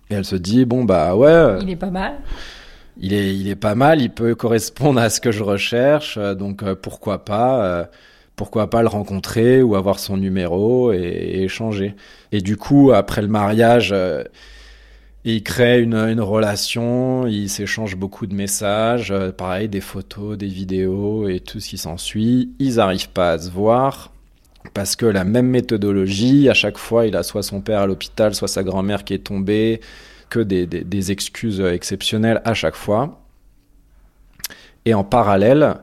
et 0.09 0.15
elle 0.15 0.25
se 0.25 0.35
dit 0.35 0.65
Bon, 0.65 0.83
bah 0.83 1.15
ouais. 1.15 1.59
Il 1.61 1.69
est 1.69 1.75
pas 1.75 1.89
mal. 1.89 2.15
Il 2.97 3.13
est, 3.13 3.35
il 3.35 3.47
est 3.49 3.55
pas 3.55 3.75
mal, 3.75 4.01
il 4.01 4.09
peut 4.09 4.35
correspondre 4.35 5.01
à 5.01 5.09
ce 5.09 5.19
que 5.19 5.31
je 5.31 5.43
recherche, 5.43 6.17
donc 6.17 6.63
euh, 6.63 6.75
pourquoi 6.75 7.25
pas 7.25 7.65
euh, 7.65 7.85
pourquoi 8.35 8.69
pas 8.69 8.81
le 8.81 8.87
rencontrer 8.87 9.61
ou 9.61 9.75
avoir 9.75 9.99
son 9.99 10.17
numéro 10.17 10.91
et, 10.91 11.43
échanger. 11.43 11.95
Et 12.31 12.41
du 12.41 12.57
coup, 12.57 12.91
après 12.91 13.21
le 13.21 13.27
mariage, 13.27 13.91
euh, 13.93 14.23
ils 15.23 15.41
créent 15.41 15.81
une, 15.81 16.21
relation, 16.21 17.27
ils 17.27 17.49
s'échangent 17.49 17.95
beaucoup 17.95 18.27
de 18.27 18.35
messages, 18.35 19.11
euh, 19.11 19.31
pareil, 19.31 19.69
des 19.69 19.81
photos, 19.81 20.37
des 20.37 20.47
vidéos 20.47 21.27
et 21.29 21.39
tout 21.39 21.59
ce 21.59 21.69
qui 21.69 21.77
s'ensuit. 21.77 22.53
Ils 22.59 22.75
n'arrivent 22.75 23.09
pas 23.09 23.31
à 23.31 23.39
se 23.39 23.49
voir 23.49 24.11
parce 24.73 24.95
que 24.95 25.05
la 25.05 25.23
même 25.23 25.47
méthodologie, 25.47 26.49
à 26.49 26.53
chaque 26.53 26.77
fois, 26.77 27.05
il 27.05 27.15
a 27.15 27.23
soit 27.23 27.43
son 27.43 27.61
père 27.61 27.81
à 27.81 27.87
l'hôpital, 27.87 28.35
soit 28.35 28.47
sa 28.47 28.63
grand-mère 28.63 29.03
qui 29.03 29.13
est 29.13 29.19
tombée, 29.19 29.79
que 30.29 30.39
des 30.39 31.11
excuses 31.11 31.61
exceptionnelles 31.61 32.41
à 32.45 32.53
chaque 32.53 32.75
fois. 32.75 33.21
Et 34.85 34.93
en 34.93 35.03
parallèle, 35.03 35.77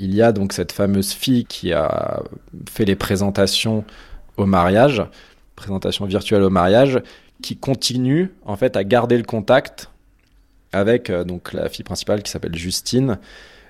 il 0.00 0.14
y 0.14 0.22
a 0.22 0.32
donc 0.32 0.54
cette 0.54 0.72
fameuse 0.72 1.12
fille 1.12 1.44
qui 1.44 1.72
a 1.74 2.22
fait 2.68 2.86
les 2.86 2.96
présentations 2.96 3.84
au 4.38 4.46
mariage, 4.46 5.02
présentation 5.56 6.06
virtuelle 6.06 6.42
au 6.42 6.50
mariage, 6.50 7.02
qui 7.42 7.56
continue 7.56 8.32
en 8.46 8.56
fait 8.56 8.76
à 8.76 8.84
garder 8.84 9.18
le 9.18 9.24
contact 9.24 9.90
avec 10.72 11.10
euh, 11.10 11.24
la 11.52 11.68
fille 11.68 11.84
principale 11.84 12.22
qui 12.22 12.30
s'appelle 12.30 12.56
Justine. 12.56 13.18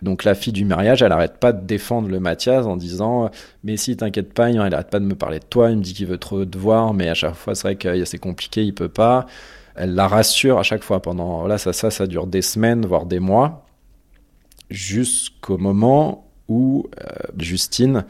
Donc 0.02 0.22
la 0.22 0.34
fille 0.34 0.52
du 0.52 0.64
mariage, 0.64 1.02
elle 1.02 1.12
arrête 1.12 1.38
pas 1.38 1.52
de 1.52 1.66
défendre 1.66 2.08
le 2.08 2.20
Mathias 2.20 2.64
en 2.64 2.76
disant 2.76 3.30
mais 3.64 3.76
si 3.76 3.96
t'inquiète 3.96 4.32
pas, 4.32 4.50
il 4.50 4.58
arrête 4.58 4.88
pas 4.88 5.00
de 5.00 5.04
me 5.04 5.16
parler 5.16 5.40
de 5.40 5.44
toi, 5.44 5.70
il 5.70 5.78
me 5.78 5.82
dit 5.82 5.94
qu'il 5.94 6.06
veut 6.06 6.18
trop 6.18 6.44
te 6.44 6.56
voir, 6.56 6.94
mais 6.94 7.08
à 7.08 7.14
chaque 7.14 7.34
fois 7.34 7.56
c'est 7.56 7.66
vrai 7.66 7.74
que 7.74 8.04
c'est 8.04 8.18
compliqué, 8.18 8.62
il 8.62 8.72
peut 8.72 8.88
pas. 8.88 9.26
Elle 9.74 9.94
la 9.94 10.06
rassure 10.06 10.58
à 10.60 10.62
chaque 10.62 10.84
fois 10.84 11.02
pendant 11.02 11.46
là 11.48 11.58
ça 11.58 11.72
ça 11.72 11.90
ça 11.90 12.06
dure 12.06 12.26
des 12.28 12.42
semaines 12.42 12.86
voire 12.86 13.06
des 13.06 13.18
mois 13.20 13.64
jusqu'au 14.70 15.58
moment 15.58 16.26
où 16.48 16.88
euh, 17.00 17.04
Justine 17.38 18.04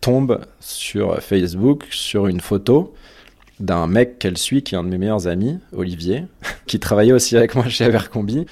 tombe 0.00 0.40
sur 0.60 1.20
Facebook 1.20 1.86
sur 1.90 2.26
une 2.26 2.40
photo 2.40 2.94
d'un 3.60 3.86
mec 3.86 4.18
qu'elle 4.18 4.38
suit, 4.38 4.62
qui 4.62 4.74
est 4.74 4.78
un 4.78 4.84
de 4.84 4.88
mes 4.88 4.98
meilleurs 4.98 5.28
amis, 5.28 5.58
Olivier, 5.72 6.24
qui 6.66 6.78
travaillait 6.78 7.12
aussi 7.12 7.36
avec 7.36 7.54
moi 7.54 7.68
chez 7.68 7.84
Abercrombie. 7.84 8.46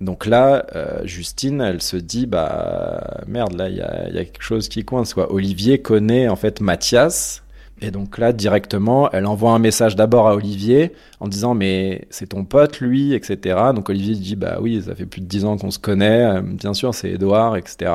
Donc 0.00 0.26
là, 0.26 0.66
euh, 0.76 1.04
Justine, 1.04 1.60
elle 1.60 1.82
se 1.82 1.96
dit, 1.96 2.26
bah 2.26 3.22
merde, 3.26 3.54
là, 3.54 3.68
il 3.68 3.76
y 3.76 3.80
a, 3.80 4.24
quelque 4.24 4.42
chose 4.42 4.68
qui 4.68 4.84
coince. 4.84 5.14
Olivier 5.16 5.80
connaît 5.82 6.28
en 6.28 6.36
fait 6.36 6.60
Mathias, 6.60 7.42
et 7.80 7.90
donc 7.90 8.18
là, 8.18 8.32
directement, 8.32 9.10
elle 9.12 9.26
envoie 9.26 9.52
un 9.52 9.58
message 9.58 9.94
d'abord 9.96 10.28
à 10.28 10.34
Olivier 10.34 10.92
en 11.20 11.28
disant 11.28 11.54
mais 11.54 12.06
c'est 12.10 12.28
ton 12.28 12.44
pote 12.44 12.80
lui, 12.80 13.14
etc. 13.14 13.56
Donc 13.74 13.88
Olivier 13.88 14.14
dit 14.14 14.36
bah 14.36 14.58
oui, 14.60 14.82
ça 14.82 14.94
fait 14.94 15.06
plus 15.06 15.20
de 15.20 15.26
dix 15.26 15.44
ans 15.44 15.56
qu'on 15.56 15.70
se 15.70 15.78
connaît, 15.78 16.24
euh, 16.24 16.40
bien 16.40 16.74
sûr 16.74 16.94
c'est 16.94 17.10
Edouard, 17.10 17.56
etc. 17.56 17.92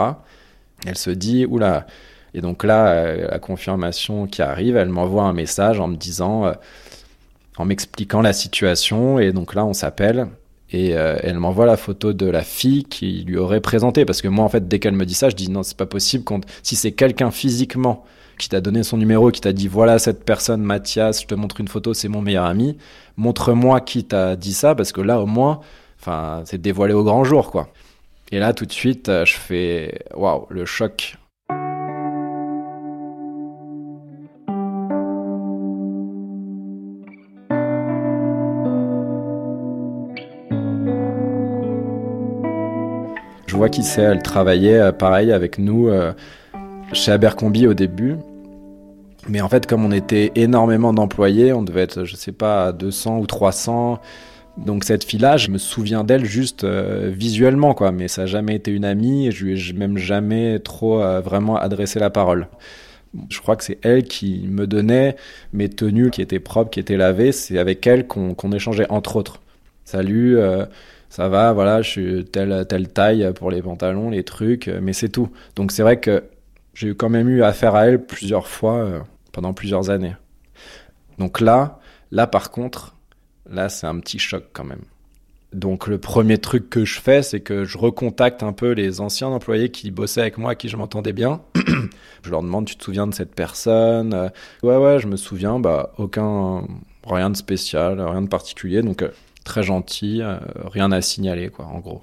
Elle 0.85 0.97
se 0.97 1.09
dit 1.09 1.45
oula. 1.45 1.85
Et 2.33 2.41
donc 2.41 2.63
là, 2.63 2.87
euh, 2.87 3.27
la 3.29 3.39
confirmation 3.39 4.25
qui 4.27 4.41
arrive, 4.41 4.75
elle 4.75 4.89
m'envoie 4.89 5.23
un 5.23 5.33
message 5.33 5.79
en 5.79 5.87
me 5.87 5.95
disant, 5.95 6.45
euh, 6.45 6.53
en 7.57 7.65
m'expliquant 7.65 8.21
la 8.21 8.33
situation. 8.33 9.19
Et 9.19 9.31
donc 9.31 9.53
là, 9.53 9.65
on 9.65 9.73
s'appelle. 9.73 10.27
Et 10.73 10.89
elle 10.89 11.37
m'envoie 11.37 11.67
la 11.67 11.77
photo 11.77 12.13
de 12.13 12.25
la 12.25 12.41
fille 12.41 12.83
qui 12.83 13.23
lui 13.27 13.37
aurait 13.37 13.61
présenté. 13.61 14.05
Parce 14.05 14.23
que 14.23 14.27
moi, 14.27 14.43
en 14.43 14.49
fait, 14.49 14.67
dès 14.67 14.79
qu'elle 14.79 14.95
me 14.95 15.05
dit 15.05 15.13
ça, 15.13 15.29
je 15.29 15.35
dis 15.35 15.51
non, 15.51 15.61
c'est 15.61 15.77
pas 15.77 15.85
possible. 15.85 16.25
Si 16.63 16.75
c'est 16.75 16.93
quelqu'un 16.93 17.29
physiquement 17.29 18.05
qui 18.39 18.49
t'a 18.49 18.59
donné 18.59 18.81
son 18.81 18.97
numéro, 18.97 19.29
qui 19.31 19.41
t'a 19.41 19.53
dit 19.53 19.67
voilà 19.67 19.99
cette 19.99 20.25
personne, 20.25 20.61
Mathias, 20.61 21.21
je 21.21 21.27
te 21.27 21.35
montre 21.35 21.59
une 21.59 21.67
photo, 21.67 21.93
c'est 21.93 22.07
mon 22.07 22.21
meilleur 22.21 22.45
ami. 22.45 22.77
Montre-moi 23.17 23.81
qui 23.81 24.03
t'a 24.03 24.35
dit 24.35 24.53
ça, 24.53 24.73
parce 24.73 24.91
que 24.91 25.01
là 25.01 25.21
au 25.21 25.27
moins, 25.27 25.61
c'est 26.45 26.61
dévoilé 26.61 26.93
au 26.93 27.03
grand 27.03 27.23
jour, 27.23 27.51
quoi. 27.51 27.69
Et 28.31 28.39
là, 28.39 28.53
tout 28.53 28.65
de 28.65 28.71
suite, 28.71 29.09
euh, 29.09 29.25
je 29.25 29.35
fais 29.35 29.99
waouh, 30.15 30.47
le 30.49 30.65
choc. 30.65 31.17
Qui 43.69 43.83
c'est, 43.83 44.01
elle 44.01 44.21
travaillait 44.21 44.79
euh, 44.79 44.91
pareil 44.91 45.31
avec 45.31 45.57
nous. 45.57 45.87
Euh, 45.87 46.11
chez 46.91 47.11
Abercrombie 47.11 47.65
au 47.65 47.73
début. 47.73 48.17
Mais 49.29 49.41
en 49.41 49.49
fait, 49.49 49.65
comme 49.65 49.85
on 49.85 49.91
était 49.91 50.31
énormément 50.35 50.93
d'employés, 50.93 51.53
on 51.53 51.63
devait 51.63 51.81
être, 51.81 52.03
je 52.03 52.15
sais 52.15 52.33
pas, 52.33 52.71
200 52.73 53.19
ou 53.19 53.25
300. 53.25 53.99
Donc 54.57 54.83
cette 54.83 55.03
fille-là, 55.03 55.37
je 55.37 55.49
me 55.49 55.57
souviens 55.57 56.03
d'elle 56.03 56.25
juste 56.25 56.65
euh, 56.65 57.09
visuellement, 57.11 57.73
quoi. 57.73 57.91
Mais 57.91 58.07
ça 58.07 58.23
n'a 58.23 58.27
jamais 58.27 58.55
été 58.55 58.69
une 58.69 58.85
amie 58.85 59.27
et 59.27 59.31
je 59.31 59.45
lui 59.45 59.69
ai 59.69 59.73
même 59.73 59.97
jamais 59.97 60.59
trop 60.59 60.99
vraiment 61.21 61.55
adressé 61.55 61.99
la 61.99 62.09
parole. 62.09 62.47
Je 63.29 63.39
crois 63.39 63.55
que 63.55 63.63
c'est 63.63 63.79
elle 63.83 64.03
qui 64.03 64.45
me 64.47 64.67
donnait 64.67 65.15
mes 65.53 65.69
tenues 65.69 66.11
qui 66.11 66.21
étaient 66.21 66.39
propres, 66.39 66.69
qui 66.69 66.79
étaient 66.79 66.97
lavées. 66.97 67.31
C'est 67.31 67.57
avec 67.57 67.87
elle 67.87 68.05
qu'on 68.07 68.51
échangeait 68.51 68.87
entre 68.89 69.15
autres. 69.15 69.39
Salut, 69.85 70.37
ça 71.13 71.29
va, 71.29 71.53
voilà, 71.53 71.83
je 71.83 71.89
suis 71.91 72.25
telle, 72.25 72.65
telle 72.67 72.89
taille 72.89 73.33
pour 73.35 73.51
les 73.51 73.61
pantalons, 73.61 74.09
les 74.09 74.23
trucs, 74.23 74.67
mais 74.81 74.93
c'est 74.93 75.09
tout. 75.09 75.29
Donc 75.55 75.71
c'est 75.71 75.83
vrai 75.83 75.99
que 75.99 76.23
j'ai 76.73 76.95
quand 76.95 77.09
même 77.09 77.29
eu 77.29 77.43
affaire 77.43 77.75
à 77.75 77.85
elle 77.85 78.03
plusieurs 78.03 78.47
fois 78.47 78.77
euh, 78.77 78.99
pendant 79.31 79.53
plusieurs 79.53 79.91
années. 79.91 80.15
Donc 81.19 81.39
là, 81.39 81.79
là 82.09 82.25
par 82.25 82.49
contre, 82.49 82.95
là 83.47 83.69
c'est 83.69 83.85
un 83.85 83.99
petit 83.99 84.17
choc 84.17 84.45
quand 84.53 84.63
même. 84.63 84.81
Donc 85.53 85.85
le 85.85 85.99
premier 85.99 86.39
truc 86.39 86.71
que 86.71 86.83
je 86.83 86.99
fais, 86.99 87.21
c'est 87.21 87.41
que 87.41 87.63
je 87.63 87.77
recontacte 87.77 88.41
un 88.41 88.51
peu 88.51 88.71
les 88.71 88.99
anciens 88.99 89.27
employés 89.27 89.69
qui 89.69 89.91
bossaient 89.91 90.21
avec 90.21 90.39
moi, 90.39 90.53
à 90.53 90.55
qui 90.55 90.67
je 90.67 90.77
m'entendais 90.77 91.13
bien. 91.13 91.41
je 92.23 92.31
leur 92.31 92.41
demande, 92.41 92.65
tu 92.65 92.75
te 92.75 92.83
souviens 92.83 93.05
de 93.05 93.13
cette 93.13 93.35
personne 93.35 94.15
euh, 94.15 94.29
Ouais, 94.63 94.77
ouais, 94.77 94.97
je 94.97 95.05
me 95.05 95.17
souviens. 95.17 95.59
Bah, 95.59 95.93
aucun, 95.99 96.63
rien 97.05 97.29
de 97.29 97.37
spécial, 97.37 98.01
rien 98.01 98.23
de 98.23 98.29
particulier. 98.29 98.81
Donc 98.81 99.03
euh, 99.03 99.09
très 99.43 99.63
gentil, 99.63 100.21
rien 100.71 100.91
à 100.91 101.01
signaler, 101.01 101.49
quoi, 101.49 101.65
en 101.65 101.79
gros. 101.79 102.01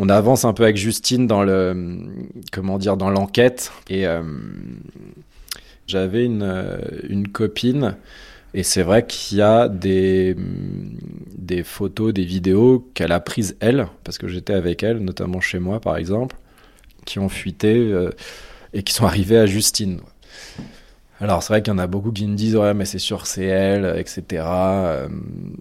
On 0.00 0.08
avance 0.08 0.44
un 0.44 0.52
peu 0.52 0.62
avec 0.62 0.76
Justine 0.76 1.26
dans 1.26 1.42
le 1.42 2.06
comment 2.52 2.78
dire 2.78 2.96
dans 2.96 3.10
l'enquête. 3.10 3.72
Et 3.90 4.06
euh, 4.06 4.22
J'avais 5.88 6.24
une, 6.24 6.42
euh, 6.42 6.78
une 7.08 7.26
copine. 7.26 7.96
Et 8.54 8.62
c'est 8.62 8.82
vrai 8.82 9.06
qu'il 9.06 9.38
y 9.38 9.42
a 9.42 9.68
des, 9.68 10.36
des 11.36 11.64
photos, 11.64 12.14
des 12.14 12.24
vidéos 12.24 12.88
qu'elle 12.94 13.12
a 13.12 13.20
prises 13.20 13.56
elle, 13.60 13.88
parce 14.04 14.18
que 14.18 14.28
j'étais 14.28 14.54
avec 14.54 14.82
elle, 14.84 14.98
notamment 14.98 15.40
chez 15.40 15.58
moi 15.58 15.80
par 15.80 15.96
exemple, 15.96 16.36
qui 17.04 17.18
ont 17.18 17.28
fuité 17.28 17.76
euh, 17.76 18.10
et 18.72 18.84
qui 18.84 18.94
sont 18.94 19.04
arrivées 19.04 19.38
à 19.38 19.46
Justine. 19.46 20.00
Alors 21.20 21.42
c'est 21.42 21.52
vrai 21.52 21.62
qu'il 21.62 21.72
y 21.72 21.74
en 21.74 21.78
a 21.78 21.88
beaucoup 21.88 22.12
qui 22.12 22.26
me 22.28 22.36
disent 22.36 22.54
ouais 22.54 22.74
mais 22.74 22.84
c'est 22.84 23.00
sûr 23.00 23.26
c'est 23.26 23.44
elle, 23.44 23.98
etc. 23.98 24.22
Euh, 24.46 25.08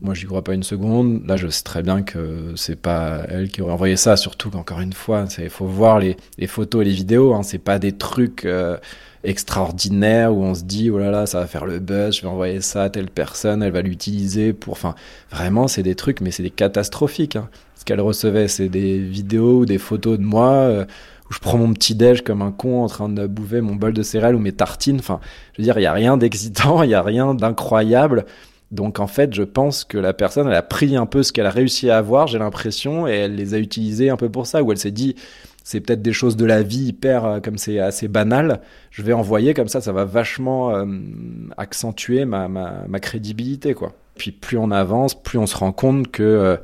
moi 0.01 0.13
j'y 0.13 0.25
crois 0.25 0.43
pas 0.43 0.53
une 0.53 0.63
seconde. 0.63 1.25
Là 1.25 1.35
je 1.35 1.47
sais 1.47 1.63
très 1.63 1.81
bien 1.81 2.03
que 2.03 2.53
c'est 2.55 2.75
pas 2.75 3.23
elle 3.27 3.49
qui 3.49 3.63
aurait 3.63 3.73
envoyé 3.73 3.97
ça. 3.97 4.17
Surtout 4.17 4.51
qu'encore 4.51 4.81
une 4.81 4.93
fois, 4.93 5.25
il 5.39 5.49
faut 5.49 5.65
voir 5.65 5.99
les, 5.99 6.15
les, 6.37 6.45
photos 6.45 6.83
et 6.83 6.85
les 6.85 6.93
vidéos. 6.93 7.33
Hein, 7.33 7.41
c'est 7.41 7.57
pas 7.57 7.79
des 7.79 7.91
trucs 7.91 8.45
euh, 8.45 8.77
extraordinaires 9.23 10.31
où 10.31 10.43
on 10.43 10.53
se 10.53 10.63
dit 10.63 10.91
oh 10.91 10.99
là 10.99 11.09
là 11.09 11.25
ça 11.25 11.39
va 11.39 11.47
faire 11.47 11.65
le 11.65 11.79
buzz, 11.79 12.15
je 12.15 12.21
vais 12.21 12.27
envoyer 12.27 12.61
ça 12.61 12.83
à 12.83 12.89
telle 12.91 13.09
personne, 13.09 13.63
elle 13.63 13.71
va 13.71 13.81
l'utiliser 13.81 14.53
pour. 14.53 14.73
Enfin 14.73 14.93
vraiment 15.31 15.67
c'est 15.67 15.83
des 15.83 15.95
trucs 15.95 16.21
mais 16.21 16.29
c'est 16.29 16.43
des 16.43 16.51
catastrophiques. 16.51 17.35
Hein. 17.35 17.49
Ce 17.75 17.83
qu'elle 17.83 18.01
recevait 18.01 18.47
c'est 18.47 18.69
des 18.69 18.99
vidéos 18.99 19.61
ou 19.61 19.65
des 19.65 19.79
photos 19.79 20.19
de 20.19 20.23
moi. 20.23 20.51
Euh, 20.51 20.85
où 21.29 21.33
je 21.33 21.39
prends 21.39 21.57
mon 21.57 21.73
petit 21.73 21.95
déj 21.95 22.21
comme 22.23 22.41
un 22.41 22.51
con 22.51 22.83
en 22.83 22.87
train 22.87 23.09
de 23.09 23.27
bouffer 23.27 23.61
mon 23.61 23.75
bol 23.75 23.93
de 23.93 24.03
céréales 24.03 24.35
ou 24.35 24.39
mes 24.39 24.51
tartines. 24.51 24.99
Enfin, 24.99 25.19
je 25.53 25.61
veux 25.61 25.63
dire, 25.63 25.77
il 25.77 25.83
y 25.83 25.87
a 25.87 25.93
rien 25.93 26.17
d'excitant, 26.17 26.83
il 26.83 26.89
y 26.89 26.95
a 26.95 27.01
rien 27.01 27.33
d'incroyable. 27.33 28.25
Donc 28.71 28.99
en 28.99 29.07
fait, 29.07 29.33
je 29.33 29.43
pense 29.43 29.83
que 29.85 29.97
la 29.97 30.13
personne, 30.13 30.47
elle 30.47 30.55
a 30.55 30.61
pris 30.61 30.95
un 30.95 31.05
peu 31.05 31.23
ce 31.23 31.31
qu'elle 31.31 31.45
a 31.45 31.51
réussi 31.51 31.89
à 31.89 31.97
avoir, 31.97 32.27
j'ai 32.27 32.39
l'impression, 32.39 33.07
et 33.07 33.11
elle 33.11 33.35
les 33.35 33.53
a 33.53 33.59
utilisés 33.59 34.09
un 34.09 34.17
peu 34.17 34.29
pour 34.29 34.45
ça, 34.45 34.61
où 34.61 34.71
elle 34.71 34.77
s'est 34.77 34.91
dit, 34.91 35.15
c'est 35.63 35.79
peut-être 35.79 36.01
des 36.01 36.13
choses 36.13 36.35
de 36.35 36.45
la 36.45 36.63
vie 36.63 36.85
hyper, 36.87 37.25
euh, 37.25 37.39
comme 37.39 37.57
c'est 37.57 37.79
assez 37.79 38.07
banal, 38.07 38.61
je 38.91 39.03
vais 39.03 39.13
envoyer 39.13 39.53
comme 39.53 39.67
ça, 39.67 39.79
ça 39.79 39.93
va 39.93 40.05
vachement 40.05 40.75
euh, 40.75 40.85
accentuer 41.57 42.25
ma, 42.25 42.47
ma, 42.47 42.83
ma, 42.87 42.99
crédibilité, 42.99 43.73
quoi. 43.73 43.93
Puis 44.15 44.31
plus 44.31 44.57
on 44.57 44.71
avance, 44.71 45.13
plus 45.21 45.37
on 45.37 45.47
se 45.47 45.55
rend 45.55 45.71
compte 45.71 46.09
que... 46.09 46.23
Euh, 46.23 46.57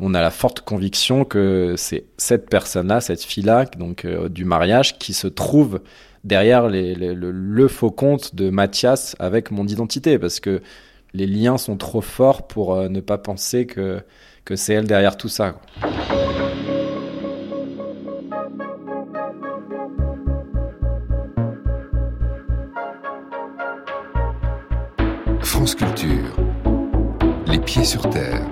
on 0.00 0.14
a 0.14 0.20
la 0.20 0.30
forte 0.30 0.60
conviction 0.60 1.24
que 1.24 1.74
c'est 1.76 2.04
cette 2.16 2.48
personne-là, 2.48 3.00
cette 3.00 3.22
fille-là, 3.22 3.64
donc 3.64 4.04
euh, 4.04 4.28
du 4.28 4.44
mariage, 4.44 4.98
qui 4.98 5.12
se 5.12 5.26
trouve 5.26 5.80
derrière 6.24 6.68
le, 6.68 7.68
faux 7.68 7.90
compte 7.90 8.34
de 8.34 8.50
Mathias 8.50 9.16
avec 9.18 9.50
mon 9.50 9.66
identité, 9.66 10.18
parce 10.18 10.40
que 10.40 10.62
les 11.14 11.26
liens 11.26 11.58
sont 11.58 11.76
trop 11.76 12.00
forts 12.00 12.46
pour 12.46 12.74
euh, 12.74 12.88
ne 12.88 13.00
pas 13.00 13.18
penser 13.18 13.66
que, 13.66 14.00
que 14.44 14.56
c'est 14.56 14.74
elle 14.74 14.86
derrière 14.86 15.16
tout 15.16 15.28
ça. 15.28 15.56
France 25.40 25.74
Culture. 25.74 26.36
Les 27.46 27.58
pieds 27.58 27.84
sur 27.84 28.08
terre. 28.10 28.46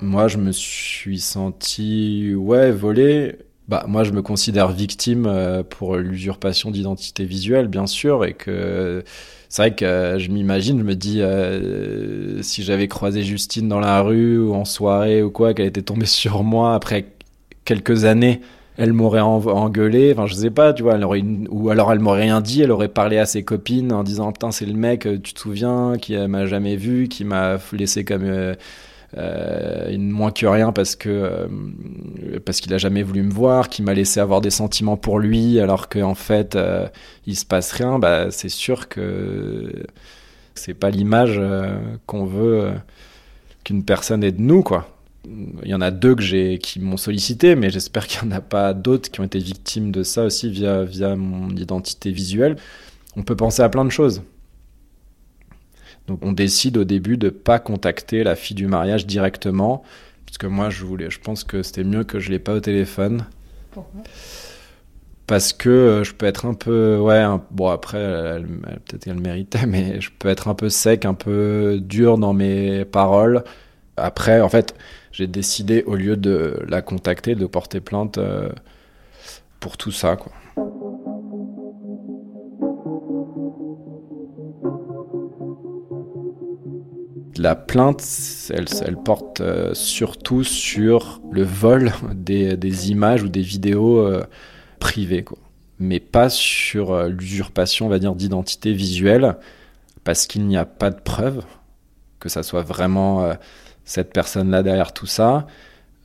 Moi, 0.00 0.28
je 0.28 0.36
me 0.36 0.52
suis 0.52 1.20
senti, 1.20 2.34
ouais, 2.34 2.70
volé. 2.70 3.36
Bah, 3.68 3.84
moi, 3.88 4.04
je 4.04 4.12
me 4.12 4.20
considère 4.22 4.70
victime 4.70 5.26
euh, 5.26 5.62
pour 5.62 5.96
l'usurpation 5.96 6.70
d'identité 6.70 7.24
visuelle, 7.24 7.66
bien 7.68 7.86
sûr, 7.86 8.24
et 8.24 8.34
que 8.34 9.02
c'est 9.48 9.62
vrai 9.62 9.74
que 9.74 9.84
euh, 9.84 10.18
je 10.18 10.30
m'imagine, 10.30 10.78
je 10.78 10.84
me 10.84 10.94
dis, 10.94 11.22
euh, 11.22 12.42
si 12.42 12.62
j'avais 12.62 12.88
croisé 12.88 13.22
Justine 13.22 13.68
dans 13.68 13.80
la 13.80 14.02
rue 14.02 14.38
ou 14.38 14.54
en 14.54 14.64
soirée 14.66 15.22
ou 15.22 15.30
quoi, 15.30 15.54
qu'elle 15.54 15.66
était 15.66 15.82
tombée 15.82 16.06
sur 16.06 16.44
moi 16.44 16.74
après 16.74 17.06
quelques 17.64 18.04
années, 18.04 18.42
elle 18.76 18.92
m'aurait 18.92 19.20
engueulé, 19.20 20.12
enfin 20.12 20.26
je 20.26 20.34
sais 20.34 20.50
pas, 20.50 20.74
tu 20.74 20.82
vois, 20.82 20.96
elle 20.96 21.04
aurait 21.04 21.24
ou 21.48 21.70
alors 21.70 21.90
elle 21.92 21.98
m'aurait 22.00 22.22
rien 22.22 22.42
dit, 22.42 22.60
elle 22.62 22.70
aurait 22.70 22.88
parlé 22.88 23.16
à 23.18 23.24
ses 23.24 23.42
copines 23.42 23.90
en 23.92 24.04
disant 24.04 24.30
putain 24.32 24.50
c'est 24.52 24.66
le 24.66 24.74
mec, 24.74 25.08
tu 25.22 25.32
te 25.32 25.40
souviens, 25.40 25.94
qui 25.98 26.14
m'a 26.14 26.44
jamais 26.46 26.76
vu, 26.76 27.08
qui 27.08 27.24
m'a 27.24 27.56
laissé 27.72 28.04
comme 28.04 28.54
ne 29.16 30.12
moins 30.12 30.30
que 30.30 30.46
rien 30.46 30.72
parce 30.72 30.96
que 30.96 31.08
euh, 31.08 31.48
parce 32.44 32.60
qu'il 32.60 32.72
a 32.74 32.78
jamais 32.78 33.02
voulu 33.02 33.22
me 33.22 33.32
voir, 33.32 33.68
qu'il 33.68 33.84
m'a 33.84 33.94
laissé 33.94 34.20
avoir 34.20 34.40
des 34.40 34.50
sentiments 34.50 34.96
pour 34.96 35.18
lui 35.18 35.58
alors 35.60 35.88
qu'en 35.88 36.14
fait 36.14 36.54
euh, 36.54 36.86
il 37.26 37.36
se 37.36 37.44
passe 37.44 37.72
rien, 37.72 37.98
bah 37.98 38.30
c'est 38.30 38.48
sûr 38.48 38.88
que 38.88 39.86
c'est 40.54 40.74
pas 40.74 40.90
l'image 40.90 41.40
qu'on 42.06 42.24
veut 42.24 42.72
qu'une 43.64 43.84
personne 43.84 44.24
ait 44.24 44.32
de 44.32 44.40
nous 44.40 44.62
quoi. 44.62 44.88
Il 45.64 45.68
y 45.68 45.74
en 45.74 45.80
a 45.80 45.90
deux 45.90 46.14
que 46.14 46.22
j'ai 46.22 46.58
qui 46.58 46.78
m'ont 46.78 46.96
sollicité, 46.96 47.56
mais 47.56 47.68
j'espère 47.68 48.06
qu'il 48.06 48.26
n'y 48.28 48.32
en 48.32 48.36
a 48.36 48.40
pas 48.40 48.74
d'autres 48.74 49.10
qui 49.10 49.20
ont 49.20 49.24
été 49.24 49.40
victimes 49.40 49.90
de 49.90 50.04
ça 50.04 50.24
aussi 50.24 50.48
via 50.50 50.84
via 50.84 51.16
mon 51.16 51.50
identité 51.50 52.10
visuelle. 52.12 52.56
On 53.16 53.22
peut 53.22 53.34
penser 53.34 53.62
à 53.62 53.68
plein 53.68 53.84
de 53.84 53.90
choses. 53.90 54.22
Donc 56.06 56.24
on 56.24 56.32
décide 56.32 56.76
au 56.76 56.84
début 56.84 57.16
de 57.16 57.30
pas 57.30 57.58
contacter 57.58 58.22
la 58.22 58.36
fille 58.36 58.54
du 58.54 58.66
mariage 58.66 59.06
directement, 59.06 59.82
parce 60.24 60.38
que 60.38 60.46
moi 60.46 60.70
je 60.70 60.84
voulais, 60.84 61.10
je 61.10 61.20
pense 61.20 61.44
que 61.44 61.62
c'était 61.62 61.84
mieux 61.84 62.04
que 62.04 62.20
je 62.20 62.30
l'ai 62.30 62.38
pas 62.38 62.54
au 62.54 62.60
téléphone. 62.60 63.24
Pourquoi? 63.72 64.02
Parce 65.26 65.52
que 65.52 65.68
euh, 65.68 66.04
je 66.04 66.14
peux 66.14 66.26
être 66.26 66.46
un 66.46 66.54
peu 66.54 66.98
ouais 66.98 67.24
bon 67.50 67.68
après 67.68 67.98
elle, 67.98 68.46
peut-être 68.86 69.04
qu'elle 69.04 69.20
méritait 69.20 69.66
mais 69.66 70.00
je 70.00 70.10
peux 70.16 70.28
être 70.28 70.46
un 70.48 70.54
peu 70.54 70.68
sec 70.68 71.04
un 71.04 71.14
peu 71.14 71.78
dur 71.82 72.18
dans 72.18 72.32
mes 72.32 72.84
paroles. 72.84 73.42
Après 73.96 74.40
en 74.40 74.48
fait 74.48 74.74
j'ai 75.12 75.26
décidé 75.26 75.82
au 75.86 75.96
lieu 75.96 76.16
de 76.16 76.60
la 76.68 76.82
contacter 76.82 77.34
de 77.34 77.46
porter 77.46 77.80
plainte 77.80 78.18
euh, 78.18 78.50
pour 79.58 79.76
tout 79.76 79.90
ça 79.90 80.16
quoi 80.16 80.32
La 87.38 87.54
plainte, 87.54 88.02
elle, 88.50 88.96
porte 88.96 89.40
euh, 89.40 89.74
surtout 89.74 90.42
sur 90.42 91.20
le 91.30 91.42
vol 91.42 91.92
des, 92.14 92.90
images 92.90 93.22
ou 93.22 93.28
des 93.28 93.42
vidéos 93.42 93.98
euh, 93.98 94.24
privées, 94.78 95.22
quoi. 95.22 95.38
mais 95.78 96.00
pas 96.00 96.30
sur 96.30 96.92
euh, 96.92 97.08
l'usurpation, 97.08 97.86
on 97.86 97.88
va 97.88 97.98
dire, 97.98 98.14
d'identité 98.14 98.72
visuelle, 98.72 99.36
parce 100.04 100.26
qu'il 100.26 100.46
n'y 100.46 100.56
a 100.56 100.64
pas 100.64 100.90
de 100.90 101.00
preuve 101.00 101.44
que 102.20 102.28
ça 102.30 102.42
soit 102.42 102.62
vraiment 102.62 103.30
cette 103.84 104.12
personne-là 104.12 104.62
derrière 104.62 104.92
tout 104.94 105.06
ça, 105.06 105.46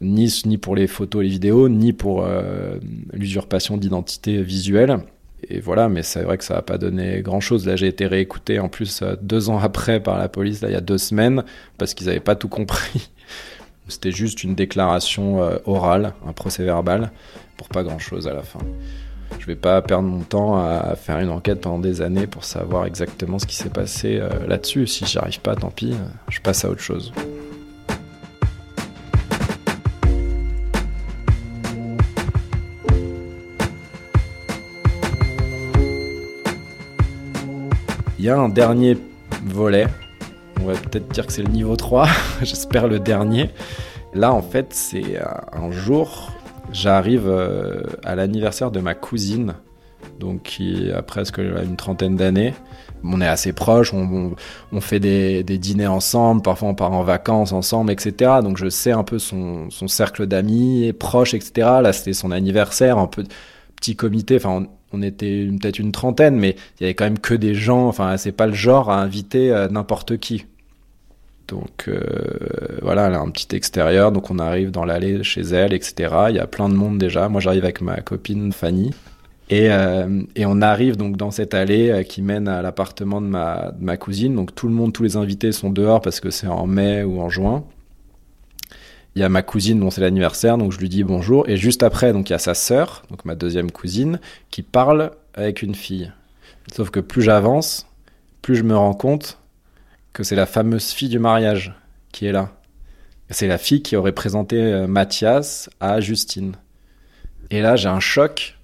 ni, 0.02 0.41
ni 0.46 0.58
pour 0.58 0.76
les 0.76 0.88
photos 0.88 1.22
et 1.22 1.24
les 1.24 1.30
vidéos, 1.30 1.70
ni 1.70 1.94
pour 1.94 2.28
l'usurpation 3.13 3.78
d'identité 3.78 4.44
visuelle 4.44 5.00
et 5.49 5.60
voilà, 5.60 5.89
mais 5.89 6.04
c'est 6.04 6.23
vrai 6.23 6.38
que 6.38 6.43
ça 6.43 6.56
n'a 6.56 6.62
pas 6.62 6.77
donné 6.77 7.21
grand-chose. 7.21 7.65
Là, 7.65 7.75
j'ai 7.75 7.88
été 7.88 8.06
réécouté 8.06 8.60
en 8.60 8.69
plus 8.69 9.01
euh, 9.01 9.15
deux 9.21 9.49
ans 9.49 9.60
après 9.60 9.99
par 9.99 10.17
la 10.17 10.30
police, 10.30 10.62
là, 10.62 10.69
il 10.69 10.73
y 10.73 10.77
a 10.77 10.82
deux 10.82 10.97
semaines, 10.97 11.43
parce 11.77 11.93
qu'ils 11.93 12.08
n'avaient 12.08 12.19
pas 12.19 12.36
tout 12.36 12.49
compris. 12.49 13.10
C'était 13.88 14.12
juste 14.12 14.43
une 14.43 14.56
déclaration 14.56 15.43
euh, 15.43 15.58
orale, 15.65 16.13
un 16.27 16.34
procès 16.34 16.63
verbal, 16.63 17.12
pour 17.58 17.67
pas 17.67 17.84
grand-chose 17.84 18.27
à 18.27 18.34
la 18.34 18.43
fin. 18.43 18.60
Je 19.39 19.45
vais 19.47 19.56
pas 19.56 19.82
perdre 19.82 20.08
mon 20.08 20.21
temps 20.21 20.58
à 20.58 20.95
faire 20.95 21.19
une 21.19 21.30
enquête 21.30 21.62
pendant 21.62 21.80
des 21.80 22.01
années 22.01 22.27
pour 22.27 22.43
savoir 22.43 22.86
exactement 22.86 23.39
ce 23.39 23.45
qui 23.45 23.56
s'est 23.56 23.69
passé 23.69 24.19
euh, 24.19 24.30
là-dessus. 24.47 24.88
Si 24.88 25.06
j'y 25.06 25.17
arrive 25.17 25.39
pas, 25.39 25.56
tant 25.56 25.71
pis, 25.71 25.95
je 26.30 26.39
passe 26.41 26.65
à 26.65 26.69
autre 26.69 26.82
chose. 26.82 27.12
Il 38.22 38.26
y 38.26 38.30
a 38.30 38.38
un 38.38 38.50
dernier 38.50 39.00
volet. 39.46 39.88
On 40.62 40.66
va 40.66 40.74
peut-être 40.74 41.08
dire 41.08 41.26
que 41.26 41.34
c'est 41.34 41.42
le 41.42 41.50
niveau 41.50 41.76
3. 41.76 42.08
J'espère 42.44 42.88
le 42.88 43.00
dernier. 43.00 43.50
Là, 44.14 44.32
en 44.32 44.44
fait, 44.44 44.76
c'est 44.76 45.20
un 45.52 45.72
jour, 45.72 46.32
j'arrive 46.72 47.28
euh, 47.28 47.82
à 48.04 48.14
l'anniversaire 48.14 48.70
de 48.70 48.80
ma 48.80 48.94
cousine, 48.94 49.56
donc 50.20 50.44
qui 50.44 50.92
a 50.92 51.02
presque 51.02 51.40
une 51.40 51.76
trentaine 51.76 52.16
d'années. 52.16 52.54
On 53.04 53.22
est 53.22 53.28
assez 53.28 53.54
proches, 53.54 53.92
on, 53.92 54.36
fait 54.82 55.00
des, 55.00 55.42
dîners 55.44 55.88
ensemble, 55.88 56.44
parfois 56.44 56.70
on 56.70 56.76
part 56.76 56.92
en 56.92 57.02
vacances 57.02 57.54
ensemble, 57.54 57.92
etc. 57.92 58.34
Donc 58.44 58.58
je 58.58 58.70
sais 58.70 58.92
un 58.92 59.04
peu 59.04 59.18
son, 59.18 59.68
cercle 59.88 60.28
d'amis, 60.28 60.94
proches, 60.94 61.34
etc. 61.34 61.52
Là, 61.82 61.92
c'était 61.92 62.14
son 62.14 62.30
anniversaire, 62.30 63.00
un 63.00 63.08
peu 63.08 63.24
petit 63.76 63.96
comité. 63.96 64.36
Enfin, 64.36 64.68
était 65.01 65.47
peut-être 65.60 65.80
une 65.80 65.91
trentaine, 65.91 66.36
mais 66.36 66.56
il 66.80 66.84
y 66.84 66.86
avait 66.86 66.93
quand 66.93 67.06
même 67.06 67.19
que 67.19 67.34
des 67.34 67.54
gens. 67.54 67.88
Enfin, 67.88 68.17
c'est 68.17 68.32
pas 68.32 68.47
le 68.47 68.54
genre 68.54 68.89
à 68.89 69.01
inviter 69.01 69.51
euh, 69.51 69.67
n'importe 69.69 70.17
qui. 70.17 70.45
Donc 71.47 71.86
euh, 71.88 71.99
voilà, 72.82 73.08
elle 73.08 73.13
a 73.13 73.19
un 73.19 73.30
petit 73.30 73.56
extérieur, 73.56 74.12
donc 74.12 74.30
on 74.30 74.39
arrive 74.39 74.71
dans 74.71 74.86
l'allée 74.86 75.23
chez 75.23 75.41
elle, 75.41 75.73
etc. 75.73 76.15
Il 76.30 76.36
y 76.36 76.39
a 76.39 76.47
plein 76.47 76.69
de 76.69 76.75
monde 76.75 76.97
déjà. 76.97 77.30
Moi, 77.30 77.41
j'arrive 77.41 77.63
avec 77.63 77.82
ma 77.82 77.97
copine 78.01 78.51
Fanny. 78.51 78.91
Et, 79.49 79.69
euh, 79.69 80.23
et, 80.38 80.45
on 80.45 80.62
arrive 80.62 80.95
donc 80.95 81.17
dans 81.17 81.30
cette 81.30 81.54
allée 81.54 82.06
qui 82.08 82.21
mène 82.21 82.47
à 82.47 82.62
l'appartement 82.62 83.19
de 83.19 83.27
ma, 83.27 83.73
de 83.77 83.84
ma 83.84 83.97
cousine. 83.97 84.34
Donc 84.34 84.56
tout 84.56 84.69
le 84.69 84.73
monde, 84.73 84.93
tous 84.93 85.04
les 85.04 85.17
invités 85.17 85.51
sont 85.51 85.69
dehors 85.69 85.99
parce 85.99 86.21
que 86.21 86.30
c'est 86.30 86.47
en 86.47 86.67
mai 86.67 87.04
ou 87.04 87.19
en 87.19 87.30
juin 87.30 87.65
il 89.15 89.21
y 89.21 89.24
a 89.24 89.30
ma 89.30 89.41
cousine 89.41 89.80
dont 89.80 89.89
c'est 89.89 90.02
l'anniversaire, 90.02 90.58
donc 90.58 90.71
je 90.71 90.78
lui 90.78 90.89
dis 90.89 91.04
bonjour. 91.04 91.47
Et 91.50 91.58
juste 91.58 91.84
après, 91.84 92.13
donc 92.13 92.30
il 92.30 92.34
y 92.34 92.36
a 92.36 92.39
sa 92.39 92.54
sœur, 92.54 93.04
donc 93.10 93.26
ma 93.26 93.36
deuxième 93.36 93.71
cousine, 93.71 94.19
qui 94.50 94.62
parle 94.62 95.12
avec 95.34 95.62
une 95.62 95.76
fille. 95.76 96.12
Sauf 96.74 96.89
que 96.89 97.00
plus 97.00 97.21
j'avance, 97.21 97.88
plus 98.41 98.56
je 98.56 98.63
me 98.63 98.76
rends 98.76 98.93
compte 98.93 99.39
que 100.13 100.24
c'est 100.24 100.36
la 100.36 100.45
fameuse 100.45 100.91
fille 100.91 101.10
du 101.10 101.19
mariage 101.19 101.74
qui 102.12 102.26
est 102.26 102.32
là. 102.32 102.52
C'est 103.30 103.47
la 103.47 103.58
fille 103.58 103.82
qui 103.82 103.95
aurait 103.95 104.12
présenté 104.12 104.58
euh, 104.58 104.88
Mathias 104.88 105.69
à 105.80 106.02
Justine. 106.02 106.56
Et 107.50 107.62
là, 107.62 107.78
j'ai 107.78 107.88
un 107.88 108.02
choc. 108.02 108.58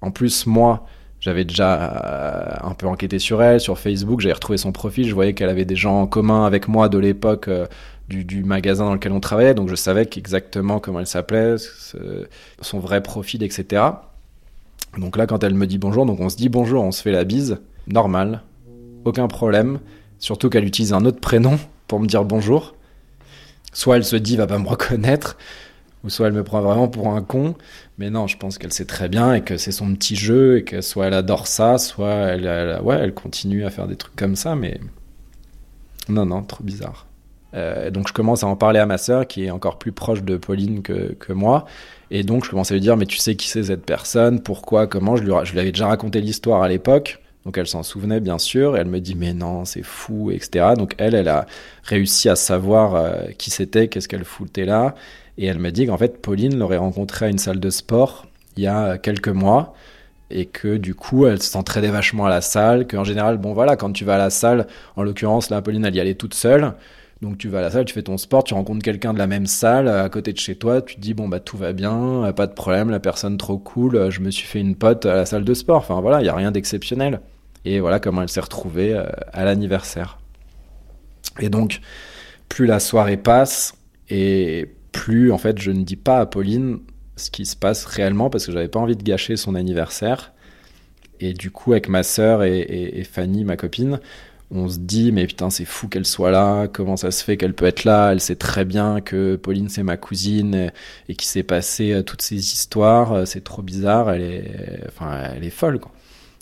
En 0.00 0.10
plus, 0.10 0.46
moi, 0.46 0.86
j'avais 1.20 1.44
déjà 1.44 2.62
euh, 2.62 2.68
un 2.68 2.74
peu 2.74 2.86
enquêté 2.86 3.18
sur 3.18 3.42
elle, 3.42 3.60
sur 3.60 3.78
Facebook, 3.78 4.20
j'avais 4.20 4.34
retrouvé 4.34 4.58
son 4.58 4.72
profil, 4.72 5.08
je 5.08 5.14
voyais 5.14 5.34
qu'elle 5.34 5.48
avait 5.48 5.64
des 5.64 5.76
gens 5.76 6.02
en 6.02 6.06
commun 6.06 6.44
avec 6.46 6.68
moi 6.68 6.88
de 6.88 6.98
l'époque 6.98 7.48
euh, 7.48 7.66
du, 8.08 8.42
magasin 8.42 8.84
dans 8.84 8.94
lequel 8.94 9.12
on 9.12 9.20
travaillait, 9.20 9.54
donc 9.54 9.68
je 9.68 9.74
savais 9.74 10.08
exactement 10.16 10.80
comment 10.80 11.00
elle 11.00 11.06
s'appelait, 11.06 11.56
son 12.60 12.78
vrai 12.78 13.02
profil, 13.02 13.42
etc. 13.42 13.82
Donc 14.96 15.16
là, 15.16 15.26
quand 15.26 15.44
elle 15.44 15.54
me 15.54 15.66
dit 15.66 15.78
bonjour, 15.78 16.06
donc 16.06 16.20
on 16.20 16.28
se 16.28 16.36
dit 16.36 16.48
bonjour, 16.48 16.82
on 16.82 16.92
se 16.92 17.02
fait 17.02 17.12
la 17.12 17.24
bise, 17.24 17.58
normal, 17.86 18.42
aucun 19.04 19.28
problème, 19.28 19.80
surtout 20.18 20.48
qu'elle 20.48 20.64
utilise 20.64 20.92
un 20.92 21.04
autre 21.04 21.20
prénom 21.20 21.58
pour 21.86 22.00
me 22.00 22.06
dire 22.06 22.24
bonjour. 22.24 22.74
Soit 23.72 23.96
elle 23.96 24.04
se 24.04 24.16
dit 24.16 24.36
va 24.36 24.46
pas 24.46 24.58
me 24.58 24.66
reconnaître, 24.66 25.36
ou 26.04 26.10
soit 26.10 26.28
elle 26.28 26.32
me 26.32 26.44
prend 26.44 26.62
vraiment 26.62 26.88
pour 26.88 27.08
un 27.08 27.22
con. 27.22 27.54
Mais 27.98 28.10
non, 28.10 28.26
je 28.26 28.38
pense 28.38 28.56
qu'elle 28.56 28.72
sait 28.72 28.86
très 28.86 29.08
bien 29.08 29.34
et 29.34 29.42
que 29.42 29.56
c'est 29.56 29.72
son 29.72 29.94
petit 29.94 30.16
jeu 30.16 30.58
et 30.58 30.64
que 30.64 30.80
soit 30.80 31.06
elle 31.06 31.14
adore 31.14 31.46
ça, 31.46 31.78
soit 31.78 32.14
elle, 32.14 32.80
ouais, 32.82 32.96
elle 32.96 33.12
continue 33.14 33.64
à 33.64 33.70
faire 33.70 33.86
des 33.86 33.96
trucs 33.96 34.16
comme 34.16 34.36
ça. 34.36 34.54
Mais 34.54 34.80
non, 36.08 36.24
non, 36.24 36.42
trop 36.42 36.64
bizarre. 36.64 37.07
Euh, 37.54 37.90
donc 37.90 38.08
je 38.08 38.12
commence 38.12 38.44
à 38.44 38.46
en 38.46 38.56
parler 38.56 38.78
à 38.78 38.86
ma 38.86 38.98
sœur 38.98 39.26
qui 39.26 39.44
est 39.46 39.50
encore 39.50 39.78
plus 39.78 39.92
proche 39.92 40.22
de 40.22 40.36
Pauline 40.36 40.82
que, 40.82 41.32
moi. 41.32 41.64
Et 42.10 42.22
donc 42.22 42.44
je 42.44 42.50
commence 42.50 42.70
à 42.70 42.74
lui 42.74 42.80
dire 42.80 42.96
mais 42.96 43.06
tu 43.06 43.18
sais 43.18 43.36
qui 43.36 43.48
c'est 43.48 43.64
cette 43.64 43.84
personne, 43.84 44.40
pourquoi, 44.40 44.86
comment? 44.86 45.16
Je 45.16 45.22
lui, 45.22 45.32
je 45.44 45.52
lui 45.52 45.60
avais 45.60 45.72
déjà 45.72 45.86
raconté 45.86 46.20
l'histoire 46.20 46.62
à 46.62 46.68
l'époque. 46.68 47.20
Donc 47.44 47.56
elle 47.56 47.66
s'en 47.66 47.82
souvenait 47.82 48.20
bien 48.20 48.38
sûr, 48.38 48.76
elle 48.76 48.88
me 48.88 49.00
dit 49.00 49.14
mais 49.14 49.32
non, 49.32 49.64
c'est 49.64 49.82
fou, 49.82 50.30
etc. 50.30 50.74
Donc 50.76 50.94
elle, 50.98 51.14
elle 51.14 51.28
a 51.28 51.46
réussi 51.82 52.28
à 52.28 52.36
savoir 52.36 52.94
euh, 52.94 53.12
qui 53.38 53.50
c'était, 53.50 53.88
qu'est-ce 53.88 54.08
qu'elle 54.08 54.24
foutait 54.24 54.66
là, 54.66 54.94
et 55.38 55.46
elle 55.46 55.58
me 55.58 55.70
dit 55.70 55.86
qu'en 55.86 55.96
fait 55.96 56.20
Pauline 56.20 56.58
l'aurait 56.58 56.76
rencontré 56.76 57.26
à 57.26 57.28
une 57.28 57.38
salle 57.38 57.60
de 57.60 57.70
sport 57.70 58.26
il 58.56 58.64
y 58.64 58.66
a 58.66 58.98
quelques 58.98 59.28
mois, 59.28 59.72
et 60.30 60.46
que 60.46 60.76
du 60.76 60.94
coup 60.94 61.26
elle 61.26 61.40
s'entraînait 61.40 61.88
vachement 61.88 62.26
à 62.26 62.28
la 62.28 62.40
salle, 62.40 62.86
qu'en 62.86 63.04
général, 63.04 63.38
bon 63.38 63.54
voilà, 63.54 63.76
quand 63.76 63.92
tu 63.92 64.04
vas 64.04 64.16
à 64.16 64.18
la 64.18 64.30
salle, 64.30 64.66
en 64.96 65.02
l'occurrence 65.02 65.48
là, 65.48 65.62
Pauline 65.62 65.86
elle 65.86 65.94
y 65.96 66.00
allait 66.00 66.14
toute 66.14 66.34
seule, 66.34 66.74
donc 67.22 67.38
tu 67.38 67.48
vas 67.48 67.58
à 67.58 67.62
la 67.62 67.70
salle, 67.70 67.84
tu 67.84 67.94
fais 67.94 68.02
ton 68.02 68.16
sport, 68.16 68.44
tu 68.44 68.54
rencontres 68.54 68.82
quelqu'un 68.82 69.12
de 69.12 69.18
la 69.18 69.26
même 69.26 69.46
salle 69.46 69.88
à 69.88 70.08
côté 70.08 70.32
de 70.32 70.38
chez 70.38 70.56
toi, 70.56 70.82
tu 70.82 70.96
te 70.96 71.00
dis 71.00 71.14
bon 71.14 71.28
bah 71.28 71.40
tout 71.40 71.56
va 71.56 71.72
bien, 71.72 72.32
pas 72.36 72.46
de 72.46 72.52
problème, 72.52 72.90
la 72.90 73.00
personne 73.00 73.36
trop 73.36 73.58
cool, 73.58 74.10
je 74.10 74.20
me 74.20 74.30
suis 74.30 74.46
fait 74.46 74.60
une 74.60 74.76
pote 74.76 75.04
à 75.06 75.14
la 75.14 75.26
salle 75.26 75.44
de 75.44 75.54
sport. 75.54 75.78
Enfin 75.78 76.00
voilà, 76.00 76.20
il 76.20 76.26
y 76.26 76.28
a 76.28 76.34
rien 76.34 76.52
d'exceptionnel. 76.52 77.20
Et 77.64 77.80
voilà 77.80 78.00
comment 78.00 78.22
elle 78.22 78.28
s'est 78.28 78.40
retrouvée 78.40 78.94
euh, 78.94 79.04
à 79.32 79.44
l'anniversaire. 79.44 80.18
Et 81.40 81.50
donc, 81.50 81.80
plus 82.48 82.66
la 82.66 82.80
soirée 82.80 83.16
passe, 83.16 83.74
et 84.08 84.74
plus 84.92 85.32
en 85.32 85.38
fait 85.38 85.60
je 85.60 85.70
ne 85.70 85.82
dis 85.82 85.96
pas 85.96 86.18
à 86.18 86.26
Pauline 86.26 86.80
ce 87.16 87.30
qui 87.30 87.44
se 87.44 87.56
passe 87.56 87.84
réellement 87.84 88.30
parce 88.30 88.46
que 88.46 88.52
j'avais 88.52 88.68
pas 88.68 88.78
envie 88.78 88.96
de 88.96 89.02
gâcher 89.02 89.36
son 89.36 89.54
anniversaire. 89.54 90.32
Et 91.20 91.32
du 91.32 91.50
coup, 91.50 91.72
avec 91.72 91.88
ma 91.88 92.04
sœur 92.04 92.44
et, 92.44 93.02
Fanny, 93.10 93.44
ma 93.44 93.56
copine, 93.56 93.98
on 94.50 94.68
se 94.68 94.78
dit 94.78 95.12
mais 95.12 95.26
putain 95.26 95.50
c'est 95.50 95.64
fou 95.64 95.88
qu'elle 95.88 96.06
soit 96.06 96.30
là, 96.30 96.68
comment 96.68 96.96
ça 96.96 97.10
se 97.10 97.22
fait 97.22 97.36
qu'elle 97.36 97.54
peut 97.54 97.66
être 97.66 97.84
là, 97.84 98.12
elle 98.12 98.20
sait 98.20 98.36
très 98.36 98.64
bien 98.64 99.00
que 99.00 99.36
Pauline 99.36 99.68
c'est 99.68 99.82
ma 99.82 99.96
cousine 99.96 100.70
et, 101.08 101.14
qu'il 101.14 101.28
s'est 101.28 101.42
passé 101.42 101.92
euh, 101.92 102.02
toutes 102.02 102.22
ces 102.22 102.36
histoires, 102.36 103.12
euh, 103.12 103.24
c'est 103.26 103.44
trop 103.44 103.62
bizarre, 103.62 104.10
elle 104.10 104.22
est, 104.22 104.84
enfin 104.88 105.22
elle 105.36 105.44
est 105.44 105.50
folle 105.50 105.80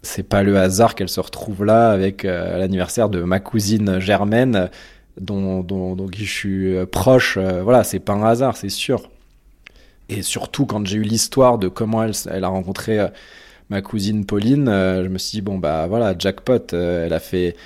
c'est 0.02 0.22
pas 0.22 0.44
le 0.44 0.56
hasard 0.56 0.94
qu'elle 0.94 1.08
se 1.08 1.20
retrouve 1.20 1.64
là 1.64 1.90
avec 1.90 2.24
euh, 2.24 2.58
l'anniversaire 2.58 3.08
de 3.08 3.22
ma 3.22 3.40
cousine 3.40 3.98
Germaine, 3.98 4.70
dont, 5.20 5.62
dont, 5.64 5.96
dont 5.96 6.06
je 6.16 6.24
suis 6.24 6.86
proche. 6.92 7.38
Voilà, 7.38 7.82
c'est 7.82 7.98
pas 7.98 8.12
un 8.12 8.22
hasard, 8.22 8.56
c'est 8.56 8.68
sûr. 8.68 9.10
Et 10.08 10.22
surtout 10.22 10.64
quand 10.64 10.86
j'ai 10.86 10.98
eu 10.98 11.02
l'histoire 11.02 11.58
de 11.58 11.66
comment 11.66 12.04
elle, 12.04 12.12
elle 12.30 12.44
a 12.44 12.48
rencontré 12.48 13.04
ma 13.68 13.82
cousine 13.82 14.26
Pauline, 14.26 14.66
je 14.66 15.08
me 15.08 15.18
suis 15.18 15.38
dit 15.38 15.42
bon 15.42 15.58
bah 15.58 15.88
voilà 15.88 16.14
jackpot, 16.16 16.72
elle 16.72 17.12
a 17.12 17.18
fait, 17.18 17.56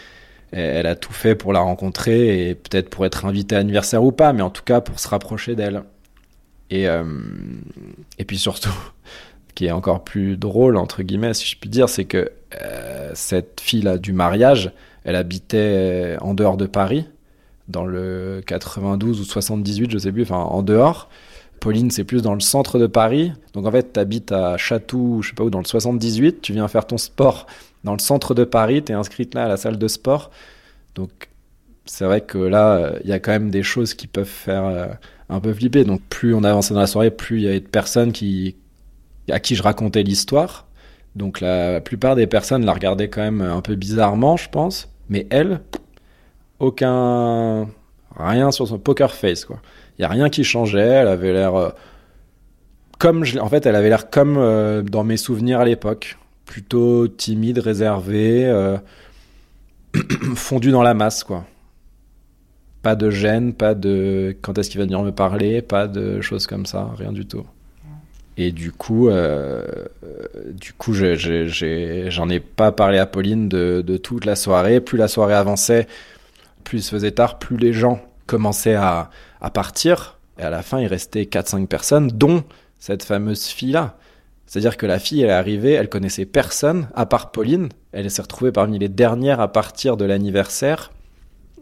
elle 0.53 0.87
a 0.87 0.97
tout 0.97 1.13
fait 1.13 1.35
pour 1.35 1.53
la 1.53 1.61
rencontrer 1.61 2.49
et 2.49 2.55
peut-être 2.55 2.91
pour 2.91 3.07
être 3.07 3.25
invitée 3.25 3.55
à 3.55 3.59
l'anniversaire 3.59 4.03
ou 4.03 4.13
pas, 4.13 4.33
mais 4.33 4.43
en 4.43 4.51
tout 4.51 4.65
cas 4.65 4.81
pour 4.81 4.99
se 4.99 5.09
rapprocher 5.09 5.55
d'elle. 5.55 5.83
Et 6.71 6.87
et 8.19 8.25
puis 8.25 8.39
surtout 8.39 8.73
qui 9.55 9.67
est 9.67 9.73
encore 9.73 10.05
plus 10.05 10.37
drôle, 10.37 10.77
entre 10.77 11.03
guillemets, 11.03 11.35
si 11.35 11.47
je 11.47 11.59
puis 11.59 11.69
dire, 11.69 11.89
c'est 11.89 12.05
que 12.05 12.31
euh, 12.63 13.11
cette 13.15 13.61
fille-là 13.61 13.99
du 13.99 14.13
mariage, 14.13 14.73
elle 15.05 15.17
habitait 15.17 16.17
en 16.21 16.35
dehors 16.35 16.57
de 16.57 16.67
Paris, 16.67 17.07
dans 17.69 17.85
le 17.85 18.43
92 18.47 19.21
ou 19.21 19.25
78, 19.25 19.91
je 19.91 19.99
sais 19.99 20.13
plus, 20.13 20.23
enfin 20.23 20.37
en 20.37 20.63
dehors. 20.63 21.09
Pauline, 21.61 21.91
c'est 21.91 22.05
plus 22.05 22.23
dans 22.23 22.35
le 22.35 22.41
centre 22.41 22.79
de 22.79 22.87
Paris. 22.87 23.33
Donc 23.53 23.67
en 23.67 23.71
fait, 23.71 23.93
tu 23.93 24.01
habites 24.01 24.33
à 24.33 24.57
Château, 24.57 25.23
je 25.23 25.29
sais 25.29 25.35
pas 25.35 25.45
où, 25.45 25.51
dans 25.51 25.59
le 25.59 25.65
78, 25.65 26.41
tu 26.41 26.53
viens 26.53 26.67
faire 26.69 26.87
ton 26.87 26.99
sport 26.99 27.47
dans 27.85 27.93
le 27.93 27.99
centre 27.99 28.35
de 28.35 28.45
Paris, 28.45 28.83
tu 28.83 28.93
es 28.93 28.95
inscrite 28.95 29.35
là 29.35 29.45
à 29.45 29.49
la 29.49 29.57
salle 29.57 29.79
de 29.79 29.89
sport. 29.89 30.31
Donc 30.95 31.29
c'est 31.87 32.05
vrai 32.05 32.21
que 32.21 32.39
là, 32.39 32.93
il 33.03 33.09
y 33.09 33.13
a 33.13 33.19
quand 33.19 33.33
même 33.33 33.51
des 33.51 33.63
choses 33.63 33.95
qui 33.95 34.07
peuvent 34.07 34.27
faire 34.27 34.65
euh, 34.65 34.87
un 35.29 35.41
peu 35.41 35.53
flipper. 35.53 35.85
Donc 35.85 36.01
plus 36.09 36.35
on 36.35 36.45
avançait 36.45 36.75
dans 36.75 36.81
la 36.81 36.87
soirée, 36.87 37.11
plus 37.11 37.39
il 37.39 37.45
y 37.45 37.49
avait 37.49 37.61
de 37.61 37.69
personnes 37.69 38.13
qui, 38.13 38.57
à 39.31 39.41
qui 39.41 39.55
je 39.57 39.63
racontais 39.63 40.03
l'histoire. 40.03 40.67
Donc 41.17 41.41
la 41.41 41.81
plupart 41.81 42.17
des 42.17 42.27
personnes 42.27 42.65
la 42.65 42.73
regardaient 42.73 43.09
quand 43.09 43.23
même 43.23 43.41
un 43.41 43.61
peu 43.63 43.75
bizarrement, 43.75 44.37
je 44.37 44.49
pense. 44.49 44.89
Mais 45.09 45.27
elle, 45.31 45.61
aucun. 46.59 47.69
Rien 48.17 48.51
sur 48.51 48.67
son 48.69 48.79
poker 48.79 49.15
face, 49.15 49.45
quoi. 49.45 49.61
Il 50.01 50.05
n'y 50.05 50.07
a 50.07 50.09
rien 50.09 50.31
qui 50.31 50.45
changeait. 50.45 50.81
Elle 50.81 51.09
avait 51.09 51.35
l'air. 51.35 51.55
Euh, 51.55 51.69
comme. 52.99 53.23
En 53.39 53.49
fait, 53.51 53.67
elle 53.67 53.77
avait 53.77 53.91
l'air 53.91 54.09
comme 54.09 54.39
euh, 54.39 54.81
dans 54.81 55.05
mes 55.05 55.19
souvenirs 55.19 55.61
à 55.61 55.67
l'époque. 55.67 56.17
Plutôt 56.47 57.07
timide, 57.07 57.59
réservée, 57.59 58.47
euh, 58.47 58.79
fondue 60.35 60.71
dans 60.71 60.83
la 60.83 60.95
masse, 60.95 61.23
quoi. 61.23 61.45
Pas 62.81 62.97
de 62.97 63.11
gêne, 63.11 63.53
pas 63.53 63.75
de 63.75 64.35
quand 64.41 64.57
est-ce 64.57 64.71
qu'il 64.71 64.79
va 64.79 64.87
venir 64.87 65.03
me 65.03 65.13
parler, 65.13 65.61
pas 65.61 65.87
de 65.87 66.23
choses 66.23 66.47
comme 66.47 66.65
ça, 66.65 66.89
rien 66.97 67.13
du 67.13 67.27
tout. 67.27 67.45
Et 68.39 68.53
du 68.53 68.73
coup, 68.73 69.11
coup, 70.79 70.95
j'en 70.95 72.29
ai, 72.31 72.41
pas 72.41 72.73
parlé 72.73 72.97
à 72.97 73.05
Pauline 73.05 73.51
de, 73.51 73.85
de, 73.87 73.97
toute 73.99 74.25
la 74.25 74.35
soirée. 74.35 74.81
Plus 74.81 74.97
la 74.97 75.09
soirée 75.09 75.35
avançait, 75.35 75.87
plus 76.65 76.79
il 76.79 76.83
se 76.83 76.91
faisait 76.91 77.11
tard, 77.11 77.39
plus 77.39 77.59
les 77.59 77.75
gens 77.75 78.01
commençaient 78.31 78.77
à, 78.77 79.11
à 79.41 79.51
partir. 79.51 80.19
Et 80.39 80.43
à 80.43 80.51
la 80.51 80.63
fin, 80.63 80.79
il 80.79 80.87
restait 80.87 81.25
4-5 81.25 81.67
personnes, 81.67 82.09
dont 82.09 82.45
cette 82.79 83.03
fameuse 83.03 83.47
fille-là. 83.47 83.97
C'est-à-dire 84.47 84.77
que 84.77 84.87
la 84.87 84.99
fille, 85.01 85.23
elle 85.23 85.31
est 85.31 85.33
arrivée, 85.33 85.73
elle 85.73 85.89
connaissait 85.89 86.27
personne, 86.27 86.89
à 86.95 87.07
part 87.07 87.33
Pauline. 87.33 87.69
Elle 87.93 88.11
s'est 88.11 88.23
retrouvée 88.23 88.53
parmi 88.53 88.79
les 88.79 88.89
dernières 88.89 89.41
à 89.41 89.49
partir 89.49 89.97
de 89.97 90.05
l'anniversaire, 90.05 90.93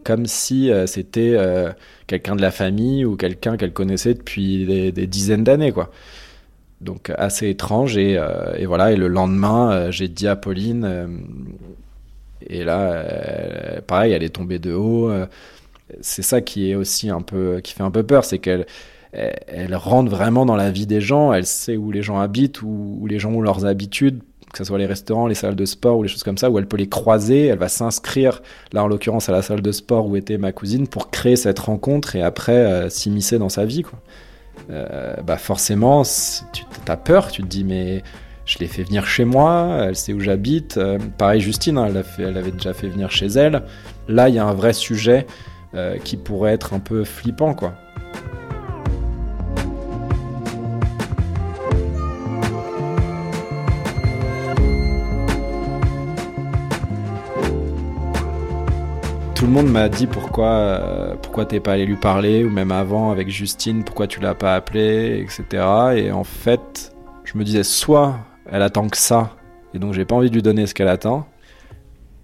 comme 0.03 0.27
si 0.27 0.71
euh, 0.71 0.85
c'était 0.85 1.33
euh, 1.35 1.71
quelqu'un 2.07 2.35
de 2.35 2.41
la 2.41 2.51
famille 2.51 3.03
ou 3.03 3.15
quelqu'un 3.15 3.57
qu'elle 3.57 3.73
connaissait 3.73 4.13
depuis 4.13 4.65
des, 4.91 5.07
dizaines 5.07 5.43
d'années, 5.43 5.71
quoi 5.71 5.91
donc 6.81 7.11
assez 7.17 7.49
étrange 7.49 7.97
et, 7.97 8.17
euh, 8.17 8.53
et, 8.55 8.65
voilà 8.65 8.93
et 8.93 8.95
le 8.95 9.09
lendemain 9.09 9.91
j'ai 9.91 10.07
dit 10.07 10.29
à 10.29 10.37
Pauline 10.37 11.19
et 12.47 12.63
là 12.63 13.03
pareil 13.85 14.13
elle 14.13 14.23
est 14.23 14.29
tombée 14.29 14.59
de 14.59 14.71
haut 14.71 15.11
c'est 16.01 16.21
ça 16.21 16.41
qui 16.41 16.69
est 16.69 16.75
aussi 16.75 17.09
un 17.09 17.21
peu 17.21 17.59
qui 17.61 17.73
fait 17.73 17.83
un 17.83 17.91
peu 17.91 18.03
peur 18.03 18.25
c'est 18.25 18.39
qu'elle 18.39 18.65
elle, 19.11 19.75
rentre 19.75 20.11
vraiment 20.11 20.45
dans 20.45 20.55
la 20.55 20.69
vie 20.69 20.85
des 20.85 21.01
gens 21.01 21.33
elle 21.33 21.45
sait 21.45 21.77
où 21.77 21.91
les 21.91 22.03
gens 22.03 22.19
habitent 22.19 22.61
où, 22.61 23.05
les 23.09 23.19
gens 23.19 23.31
ont 23.31 23.41
leurs 23.41 23.65
habitudes 23.65 24.21
que 24.51 24.57
ce 24.57 24.63
soit 24.63 24.79
les 24.79 24.87
restaurants, 24.87 25.27
les 25.27 25.35
salles 25.35 25.55
de 25.55 25.65
sport 25.65 25.99
ou 25.99 26.01
les 26.01 26.09
choses 26.09 26.23
comme 26.23 26.39
ça, 26.39 26.49
où 26.49 26.57
elle 26.57 26.65
peut 26.65 26.75
les 26.75 26.89
croiser, 26.89 27.45
elle 27.45 27.59
va 27.59 27.67
s'inscrire, 27.67 28.41
là 28.73 28.83
en 28.83 28.87
l'occurrence 28.87 29.29
à 29.29 29.31
la 29.31 29.43
salle 29.43 29.61
de 29.61 29.71
sport 29.71 30.07
où 30.07 30.15
était 30.15 30.39
ma 30.39 30.51
cousine, 30.51 30.87
pour 30.87 31.11
créer 31.11 31.35
cette 31.35 31.59
rencontre 31.59 32.15
et 32.15 32.23
après 32.23 32.89
s'immiscer 32.89 33.37
dans 33.37 33.49
sa 33.49 33.65
vie. 33.65 33.83
Quoi. 33.83 33.99
Euh, 34.69 35.15
bah 35.23 35.37
forcément, 35.37 36.03
tu 36.53 36.63
as 36.87 36.97
peur, 36.97 37.31
tu 37.31 37.41
te 37.41 37.47
dis 37.47 37.63
mais 37.63 38.03
je 38.45 38.59
l'ai 38.59 38.67
fait 38.67 38.83
venir 38.83 39.05
chez 39.05 39.25
moi, 39.25 39.85
elle 39.87 39.95
sait 39.95 40.13
où 40.13 40.19
j'habite. 40.19 40.77
Euh, 40.77 40.97
pareil, 41.17 41.41
Justine, 41.41 41.77
hein, 41.77 41.87
elle, 42.17 42.37
avait 42.37 42.51
déjà 42.51 42.73
fait 42.73 42.87
venir 42.87 43.11
chez 43.11 43.27
elle. 43.27 43.63
Là, 44.07 44.29
il 44.29 44.35
y 44.35 44.39
a 44.39 44.45
un 44.45 44.53
vrai 44.53 44.73
sujet 44.73 45.27
euh, 45.27 45.48
qui 46.03 46.17
pourrait 46.17 46.53
être 46.53 46.73
un 46.73 46.79
peu 46.79 47.03
flippant, 47.03 47.53
quoi. 47.53 47.73
tout 59.39 59.45
le 59.45 59.53
monde 59.53 59.71
m'a 59.71 59.87
dit 59.87 60.05
pourquoi, 60.05 60.49
euh, 60.49 61.15
pourquoi 61.15 61.45
t'es 61.45 61.61
pas 61.61 61.71
allé 61.71 61.85
lui 61.85 61.95
parler, 61.95 62.43
ou 62.43 62.49
même 62.49 62.73
avant 62.73 63.09
avec 63.09 63.29
Justine, 63.29 63.85
pourquoi 63.85 64.05
tu 64.05 64.19
l'as 64.19 64.35
pas 64.35 64.53
appelé, 64.53 65.21
etc. 65.21 65.63
Et 65.95 66.11
en 66.11 66.25
fait, 66.25 66.93
je 67.23 67.37
me 67.37 67.45
disais 67.45 67.63
soit 67.63 68.17
elle 68.51 68.63
attend 68.63 68.89
que 68.89 68.97
ça, 68.97 69.37
et 69.73 69.79
donc 69.79 69.93
j'ai 69.93 70.03
pas 70.03 70.15
envie 70.15 70.29
de 70.29 70.35
lui 70.35 70.41
donner 70.41 70.67
ce 70.67 70.73
qu'elle 70.73 70.89
attend, 70.89 71.25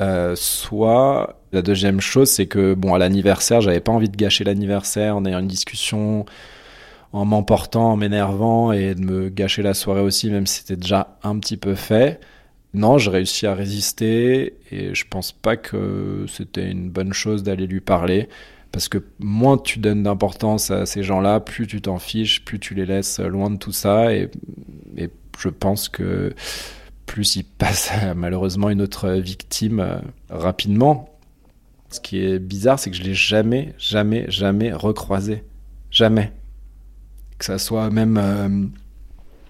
Euh, 0.02 0.36
soit 0.36 1.40
la 1.54 1.62
deuxième 1.62 2.02
chose, 2.02 2.30
c'est 2.30 2.48
que 2.48 2.74
bon 2.74 2.94
à 2.94 2.98
l'anniversaire, 2.98 3.62
j'avais 3.62 3.80
pas 3.80 3.92
envie 3.92 4.10
de 4.10 4.18
gâcher 4.18 4.44
l'anniversaire 4.44 5.16
en 5.16 5.26
ayant 5.26 5.40
une 5.40 5.48
discussion, 5.48 6.26
en 7.14 7.26
m'emportant, 7.26 7.94
en 7.94 7.96
m'énervant 7.96 8.72
et 8.74 8.96
de 8.96 9.02
me 9.02 9.30
gâcher 9.30 9.62
la 9.62 9.74
soirée 9.74 10.02
aussi, 10.02 10.30
même 10.30 10.48
si 10.48 10.60
c'était 10.60 10.76
déjà 10.76 11.18
un 11.24 11.40
petit 11.40 11.58
peu 11.58 11.76
fait. 11.76 12.20
Non, 12.74 12.98
j'ai 12.98 13.10
réussi 13.10 13.48
à 13.48 13.56
résister 13.56 14.58
et 14.70 14.94
je 14.94 15.06
pense 15.10 15.32
pas 15.32 15.56
que 15.56 16.26
c'était 16.28 16.70
une 16.70 16.90
bonne 16.90 17.14
chose 17.14 17.42
d'aller 17.42 17.68
lui 17.68 17.80
parler. 17.80 18.28
Parce 18.74 18.90
que 18.90 18.98
moins 19.20 19.58
tu 19.58 19.80
donnes 19.80 20.04
d'importance 20.04 20.72
à 20.72 20.86
ces 20.86 21.02
gens-là, 21.02 21.40
plus 21.40 21.68
tu 21.68 21.82
t'en 21.82 22.00
fiches, 22.00 22.44
plus 22.44 22.60
tu 22.60 22.74
les 22.74 22.86
laisses 22.86 23.22
loin 23.22 23.50
de 23.50 23.56
tout 23.56 23.72
ça. 23.72 24.14
Et, 24.14 24.30
et 24.98 25.10
je 25.40 25.48
pense 25.48 25.88
que 25.88 26.34
plus 27.06 27.36
il 27.36 27.44
passe 27.44 27.92
malheureusement 28.16 28.70
une 28.70 28.82
autre 28.82 29.10
victime 29.10 29.80
euh, 29.80 29.98
rapidement. 30.30 31.10
Ce 31.90 32.00
qui 32.00 32.20
est 32.20 32.40
bizarre, 32.40 32.80
c'est 32.80 32.90
que 32.90 32.98
je 32.98 33.04
l'ai 33.04 33.14
jamais, 33.14 33.74
jamais, 33.78 34.26
jamais 34.28 34.74
recroisé. 34.74 35.44
Jamais. 35.92 36.32
Que 37.38 37.46
ça 37.46 37.58
soit 37.58 37.90
même 37.90 38.18
euh, 38.18 38.66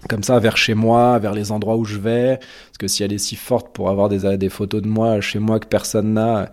comme 0.08 0.22
ça 0.22 0.38
vers 0.38 0.56
chez 0.56 0.74
moi, 0.74 1.18
vers 1.18 1.32
les 1.32 1.50
endroits 1.50 1.76
où 1.76 1.84
je 1.84 1.98
vais. 1.98 2.38
Parce 2.38 2.78
que 2.78 2.88
si 2.88 3.02
elle 3.02 3.12
est 3.12 3.18
si 3.18 3.36
forte 3.36 3.72
pour 3.72 3.90
avoir 3.90 4.08
des, 4.08 4.36
des 4.36 4.48
photos 4.48 4.82
de 4.82 4.88
moi 4.88 5.20
chez 5.20 5.38
moi 5.38 5.58
que 5.58 5.66
personne 5.66 6.14
n'a, 6.14 6.52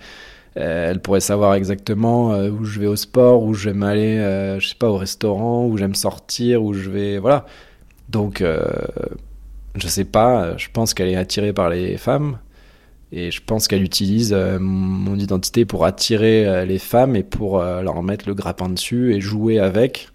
euh, 0.58 0.92
elle 0.92 1.02
pourrait 1.02 1.20
savoir 1.20 1.54
exactement 1.54 2.30
où 2.38 2.64
je 2.64 2.80
vais 2.80 2.88
au 2.88 2.96
sport, 2.96 3.44
où 3.44 3.54
je 3.54 3.70
vais 3.70 3.76
m'aller, 3.76 4.18
je 4.60 4.68
sais 4.68 4.76
pas, 4.76 4.90
au 4.90 4.98
restaurant, 4.98 5.68
où 5.68 5.78
j'aime 5.78 5.96
sortir, 5.96 6.64
où 6.64 6.74
je 6.74 6.90
vais, 6.90 7.20
voilà. 7.20 7.46
Donc, 8.10 8.44
je 9.76 9.88
sais 9.88 10.06
pas, 10.06 10.56
je 10.58 10.68
pense 10.72 10.94
qu'elle 10.94 11.10
est 11.10 11.16
attirée 11.16 11.54
par 11.54 11.70
les 11.70 11.98
femmes. 11.98 12.38
Et 13.16 13.30
je 13.30 13.42
pense 13.46 13.68
qu'elle 13.68 13.84
utilise 13.84 14.34
euh, 14.34 14.58
mon 14.60 15.20
identité 15.20 15.66
pour 15.66 15.86
attirer 15.86 16.48
euh, 16.48 16.66
les 16.66 16.80
femmes 16.80 17.16
et 17.16 17.22
pour 17.22 17.60
euh, 17.60 17.84
leur 17.84 18.02
mettre 18.02 18.28
le 18.28 18.34
grappin 18.34 18.70
dessus 18.70 19.14
et 19.14 19.22
jouer 19.22 19.60
avec. 19.60 20.10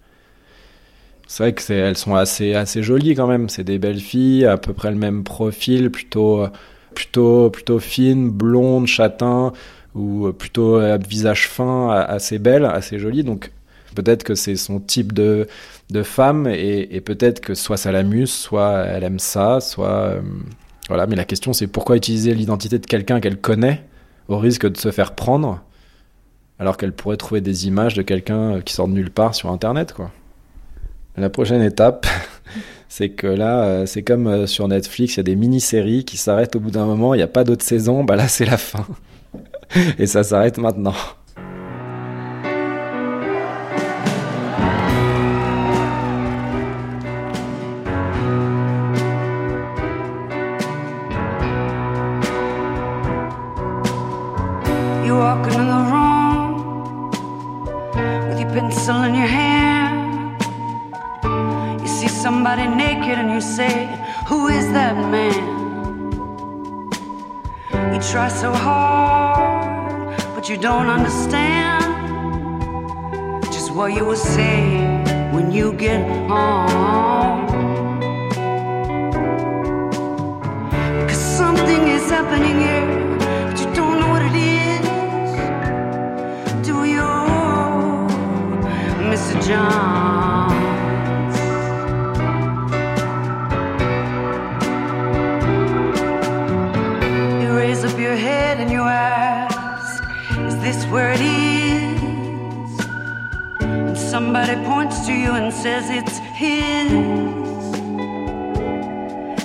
C'est 1.25 1.43
vrai 1.43 1.53
qu'elles 1.53 1.97
sont 1.97 2.15
assez, 2.15 2.55
assez 2.55 2.83
jolies 2.83 3.15
quand 3.15 3.27
même. 3.27 3.47
C'est 3.47 3.63
des 3.63 3.79
belles 3.79 4.01
filles, 4.01 4.45
à 4.45 4.57
peu 4.57 4.73
près 4.73 4.91
le 4.91 4.97
même 4.97 5.23
profil, 5.23 5.91
plutôt, 5.91 6.45
plutôt, 6.93 7.49
plutôt 7.49 7.79
fines, 7.79 8.29
blondes, 8.29 8.87
châtains, 8.87 9.53
ou 9.95 10.33
plutôt 10.33 10.81
visage 10.97 11.47
fin, 11.47 11.89
assez 11.91 12.39
belle, 12.39 12.65
assez 12.65 12.99
jolie. 12.99 13.23
Donc 13.23 13.51
peut-être 14.01 14.23
que 14.23 14.35
c'est 14.35 14.55
son 14.55 14.79
type 14.79 15.11
de, 15.11 15.47
de 15.89 16.03
femme 16.03 16.47
et, 16.47 17.01
peut-être 17.01 17.41
que 17.41 17.53
soit 17.53 17.75
ça 17.75 17.91
l'amuse, 17.91 18.31
soit 18.31 18.85
elle 18.85 19.03
aime 19.03 19.19
ça, 19.19 19.59
soit 19.59 19.89
euh, 19.89 20.21
voilà. 20.87 21.05
Mais 21.05 21.17
la 21.17 21.25
question 21.25 21.51
c'est 21.51 21.67
pourquoi 21.67 21.97
utiliser 21.97 22.33
l'identité 22.33 22.79
de 22.79 22.85
quelqu'un 22.85 23.19
qu'elle 23.19 23.37
connaît 23.37 23.83
au 24.29 24.37
risque 24.37 24.69
de 24.69 24.77
se 24.77 24.91
faire 24.91 25.15
prendre, 25.15 25.61
alors 26.59 26.77
qu'elle 26.77 26.93
pourrait 26.93 27.17
trouver 27.17 27.41
des 27.41 27.67
images 27.67 27.93
de 27.93 28.01
quelqu'un 28.01 28.55
euh, 28.55 28.61
qui 28.61 28.73
sort 28.73 28.87
de 28.87 28.93
nulle 28.93 29.11
part 29.11 29.35
sur 29.35 29.51
Internet, 29.51 29.93
quoi. 29.93 30.11
La 31.17 31.29
prochaine 31.29 31.61
étape, 31.61 32.07
c'est 32.87 33.09
que 33.09 33.27
là, 33.27 33.63
euh, 33.65 33.85
c'est 33.85 34.03
comme 34.03 34.47
sur 34.47 34.69
Netflix, 34.69 35.15
il 35.15 35.17
y 35.17 35.19
a 35.19 35.23
des 35.23 35.35
mini-séries 35.35 36.05
qui 36.05 36.15
s'arrêtent 36.15 36.55
au 36.55 36.61
bout 36.61 36.71
d'un 36.71 36.85
moment, 36.85 37.13
il 37.13 37.17
n'y 37.17 37.23
a 37.23 37.27
pas 37.27 37.43
d'autre 37.43 37.65
saison, 37.65 38.05
bah 38.05 38.15
là 38.15 38.29
c'est 38.29 38.45
la 38.45 38.57
fin. 38.57 38.87
Et 39.99 40.07
ça 40.07 40.23
s'arrête 40.23 40.57
maintenant. 40.57 40.95
Somebody 104.19 104.55
points 104.65 105.07
to 105.07 105.13
you 105.13 105.31
and 105.31 105.47
says 105.53 105.85
it's 105.89 106.17
his. 106.41 106.91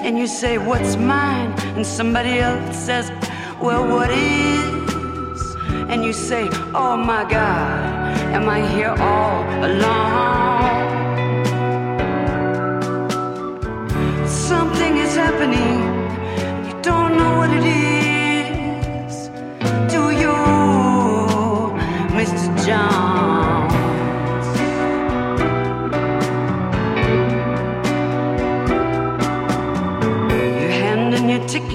And 0.05 0.19
you 0.19 0.27
say, 0.27 0.59
What's 0.59 0.97
mine? 0.97 1.51
And 1.77 1.87
somebody 1.87 2.41
else 2.41 2.77
says, 2.77 3.07
Well, 3.63 3.87
what 3.95 4.11
is? 4.11 5.41
And 5.91 6.05
you 6.05 6.13
say, 6.13 6.49
Oh 6.83 6.97
my 6.97 7.23
God, 7.23 8.19
am 8.37 8.49
I 8.49 8.61
here 8.75 8.95
all 9.11 9.43
alone? 9.69 10.65
Something 14.27 14.97
is 15.05 15.15
happening, 15.25 15.77
you 16.67 16.75
don't 16.83 17.13
know 17.21 17.33
what 17.41 17.51
it 17.59 17.67
is. 17.77 19.15
Do 19.95 20.03
you, 20.23 20.35
Mr. 22.19 22.67
John? 22.67 23.14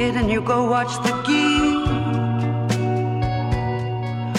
And 0.02 0.32
you 0.32 0.40
go 0.42 0.64
watch 0.64 0.94
the 1.04 1.12
geek 1.28 1.88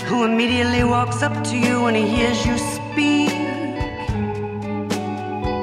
who 0.08 0.24
immediately 0.24 0.84
walks 0.84 1.22
up 1.22 1.34
to 1.44 1.56
you 1.56 1.82
when 1.82 1.94
he 1.94 2.06
hears 2.06 2.46
you 2.46 2.56
speak. 2.56 3.30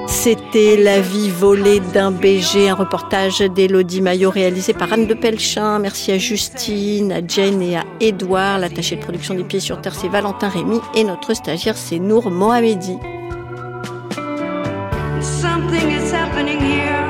C'était 0.07 0.77
La 0.77 0.99
vie 0.99 1.29
volée 1.29 1.79
d'un 1.79 2.11
BG, 2.11 2.69
un 2.69 2.75
reportage 2.75 3.39
d'Elodie 3.39 4.01
Maillot 4.01 4.29
réalisé 4.29 4.73
par 4.73 4.93
Anne 4.93 5.07
de 5.07 5.13
Pelchin. 5.13 5.79
Merci 5.79 6.11
à 6.11 6.17
Justine, 6.17 7.11
à 7.11 7.25
Jane 7.25 7.61
et 7.61 7.77
à 7.77 7.85
Edouard. 7.99 8.59
L'attaché 8.59 8.97
de 8.97 9.01
production 9.01 9.33
des 9.33 9.43
Pieds 9.43 9.59
sur 9.59 9.81
Terre, 9.81 9.95
c'est 9.95 10.09
Valentin 10.09 10.49
Rémy. 10.49 10.79
Et 10.95 11.03
notre 11.05 11.33
stagiaire, 11.33 11.77
c'est 11.77 11.99
Nour 11.99 12.29
Mohamedi. 12.29 12.97
Something 15.21 15.91
is 15.91 16.13
happening 16.13 16.59
here. 16.59 17.06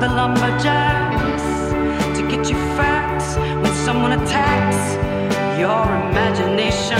The 0.00 0.08
lumberjacks 0.08 1.42
to 2.16 2.26
get 2.26 2.48
you 2.48 2.56
facts 2.74 3.36
when 3.36 3.74
someone 3.84 4.12
attacks 4.12 4.80
your 5.60 5.84
imagination. 6.08 6.96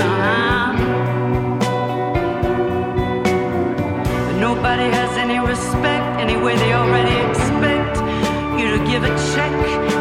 Nobody 4.39 4.91
has 4.99 5.17
any 5.17 5.39
respect 5.39 6.21
anyway, 6.21 6.57
they 6.57 6.75
already 6.75 7.17
expect 7.27 7.97
you 8.61 8.69
to 8.77 8.85
give 8.85 9.03
a 9.05 9.13
check 9.33 9.53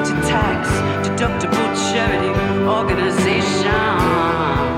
to 0.08 0.14
tax 0.28 0.68
deductible 1.08 1.70
charity 1.94 2.34
organization. 2.68 4.69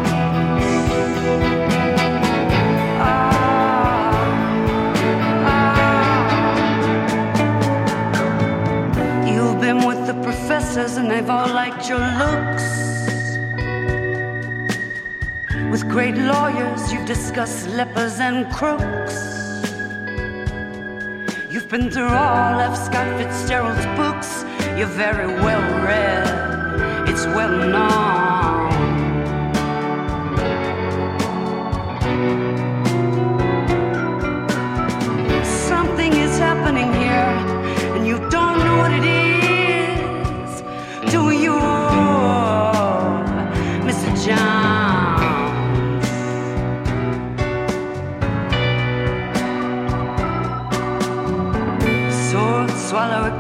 And 10.78 11.12
they've 11.12 11.30
all 11.30 11.50
liked 11.54 11.90
your 11.90 12.00
looks. 12.00 12.64
With 15.70 15.84
great 15.90 16.16
lawyers, 16.16 16.94
you've 16.94 17.06
discussed 17.06 17.68
lepers 17.68 18.20
and 18.20 18.50
crooks. 18.54 19.18
You've 21.52 21.68
been 21.68 21.92
through 21.92 22.08
all 22.08 22.60
of 22.62 22.78
Scott 22.78 23.18
Fitzgerald's 23.18 23.86
books. 23.98 24.46
You're 24.78 24.88
very 24.88 25.28
well 25.28 25.84
read. 25.84 27.10
It's 27.10 27.26
well 27.26 27.58
known. 27.68 28.21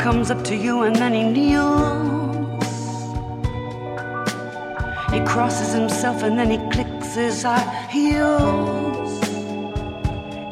Comes 0.02 0.32
up 0.32 0.44
to 0.44 0.56
you 0.56 0.82
and 0.82 0.96
then 0.96 1.14
he 1.14 1.24
kneels. 1.24 2.64
He 5.14 5.20
crosses 5.20 5.74
himself 5.74 6.24
and 6.24 6.40
then 6.40 6.50
he 6.50 6.58
clicks 6.72 7.14
his 7.14 7.46
heels. 7.92 9.22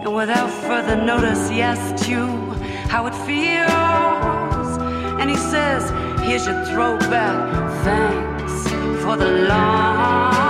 And 0.03 0.15
without 0.15 0.51
further 0.51 0.95
notice, 0.95 1.49
he 1.49 1.63
asks 1.63 2.07
you 2.07 2.27
how 2.93 3.07
it 3.07 3.15
feels. 3.25 4.77
And 5.19 5.27
he 5.31 5.35
says, 5.35 5.89
Here's 6.21 6.45
your 6.45 6.63
throwback. 6.65 7.37
Thanks 7.83 8.69
for 9.03 9.17
the 9.17 9.47
long. 9.47 10.48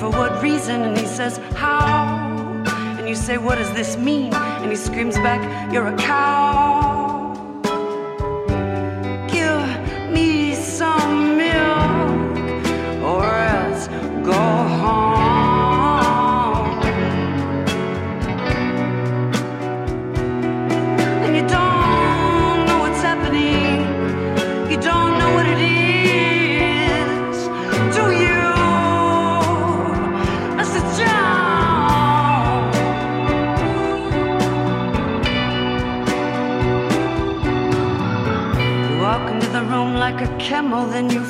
For 0.00 0.08
what 0.08 0.42
reason? 0.42 0.80
And 0.80 0.96
he 0.96 1.06
says, 1.06 1.36
how? 1.54 2.64
And 2.98 3.06
you 3.06 3.14
say, 3.14 3.36
what 3.36 3.58
does 3.58 3.70
this 3.74 3.98
mean? 3.98 4.32
And 4.32 4.70
he 4.70 4.76
screams 4.76 5.16
back, 5.16 5.72
you're 5.72 5.86
a 5.88 5.96
cow. 5.98 6.99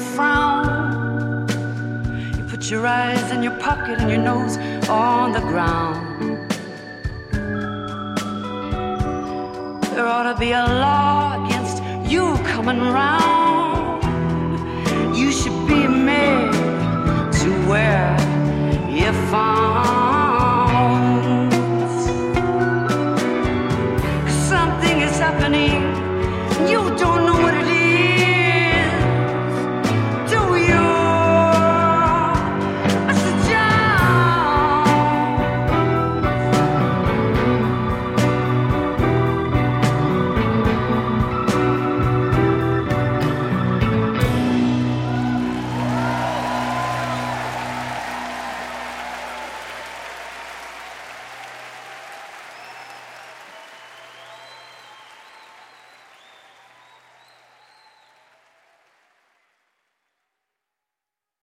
Frown. 0.00 1.48
You 2.36 2.44
put 2.44 2.70
your 2.70 2.86
eyes 2.86 3.30
in 3.30 3.42
your 3.42 3.56
pocket 3.58 3.98
and 4.00 4.10
your 4.10 4.20
nose 4.20 4.56
on 4.88 5.32
the 5.32 5.40
ground. 5.40 6.50
There 9.94 10.06
ought 10.06 10.32
to 10.32 10.38
be 10.38 10.52
a 10.52 10.64
law 10.64 11.44
against 11.44 11.82
you 12.10 12.36
coming 12.52 12.80
round. 12.80 14.02
You 15.16 15.30
should 15.30 15.66
be 15.68 15.86
made 15.86 16.52
to 17.40 17.48
wear 17.68 18.16
your 18.90 19.12
phones. 19.30 19.69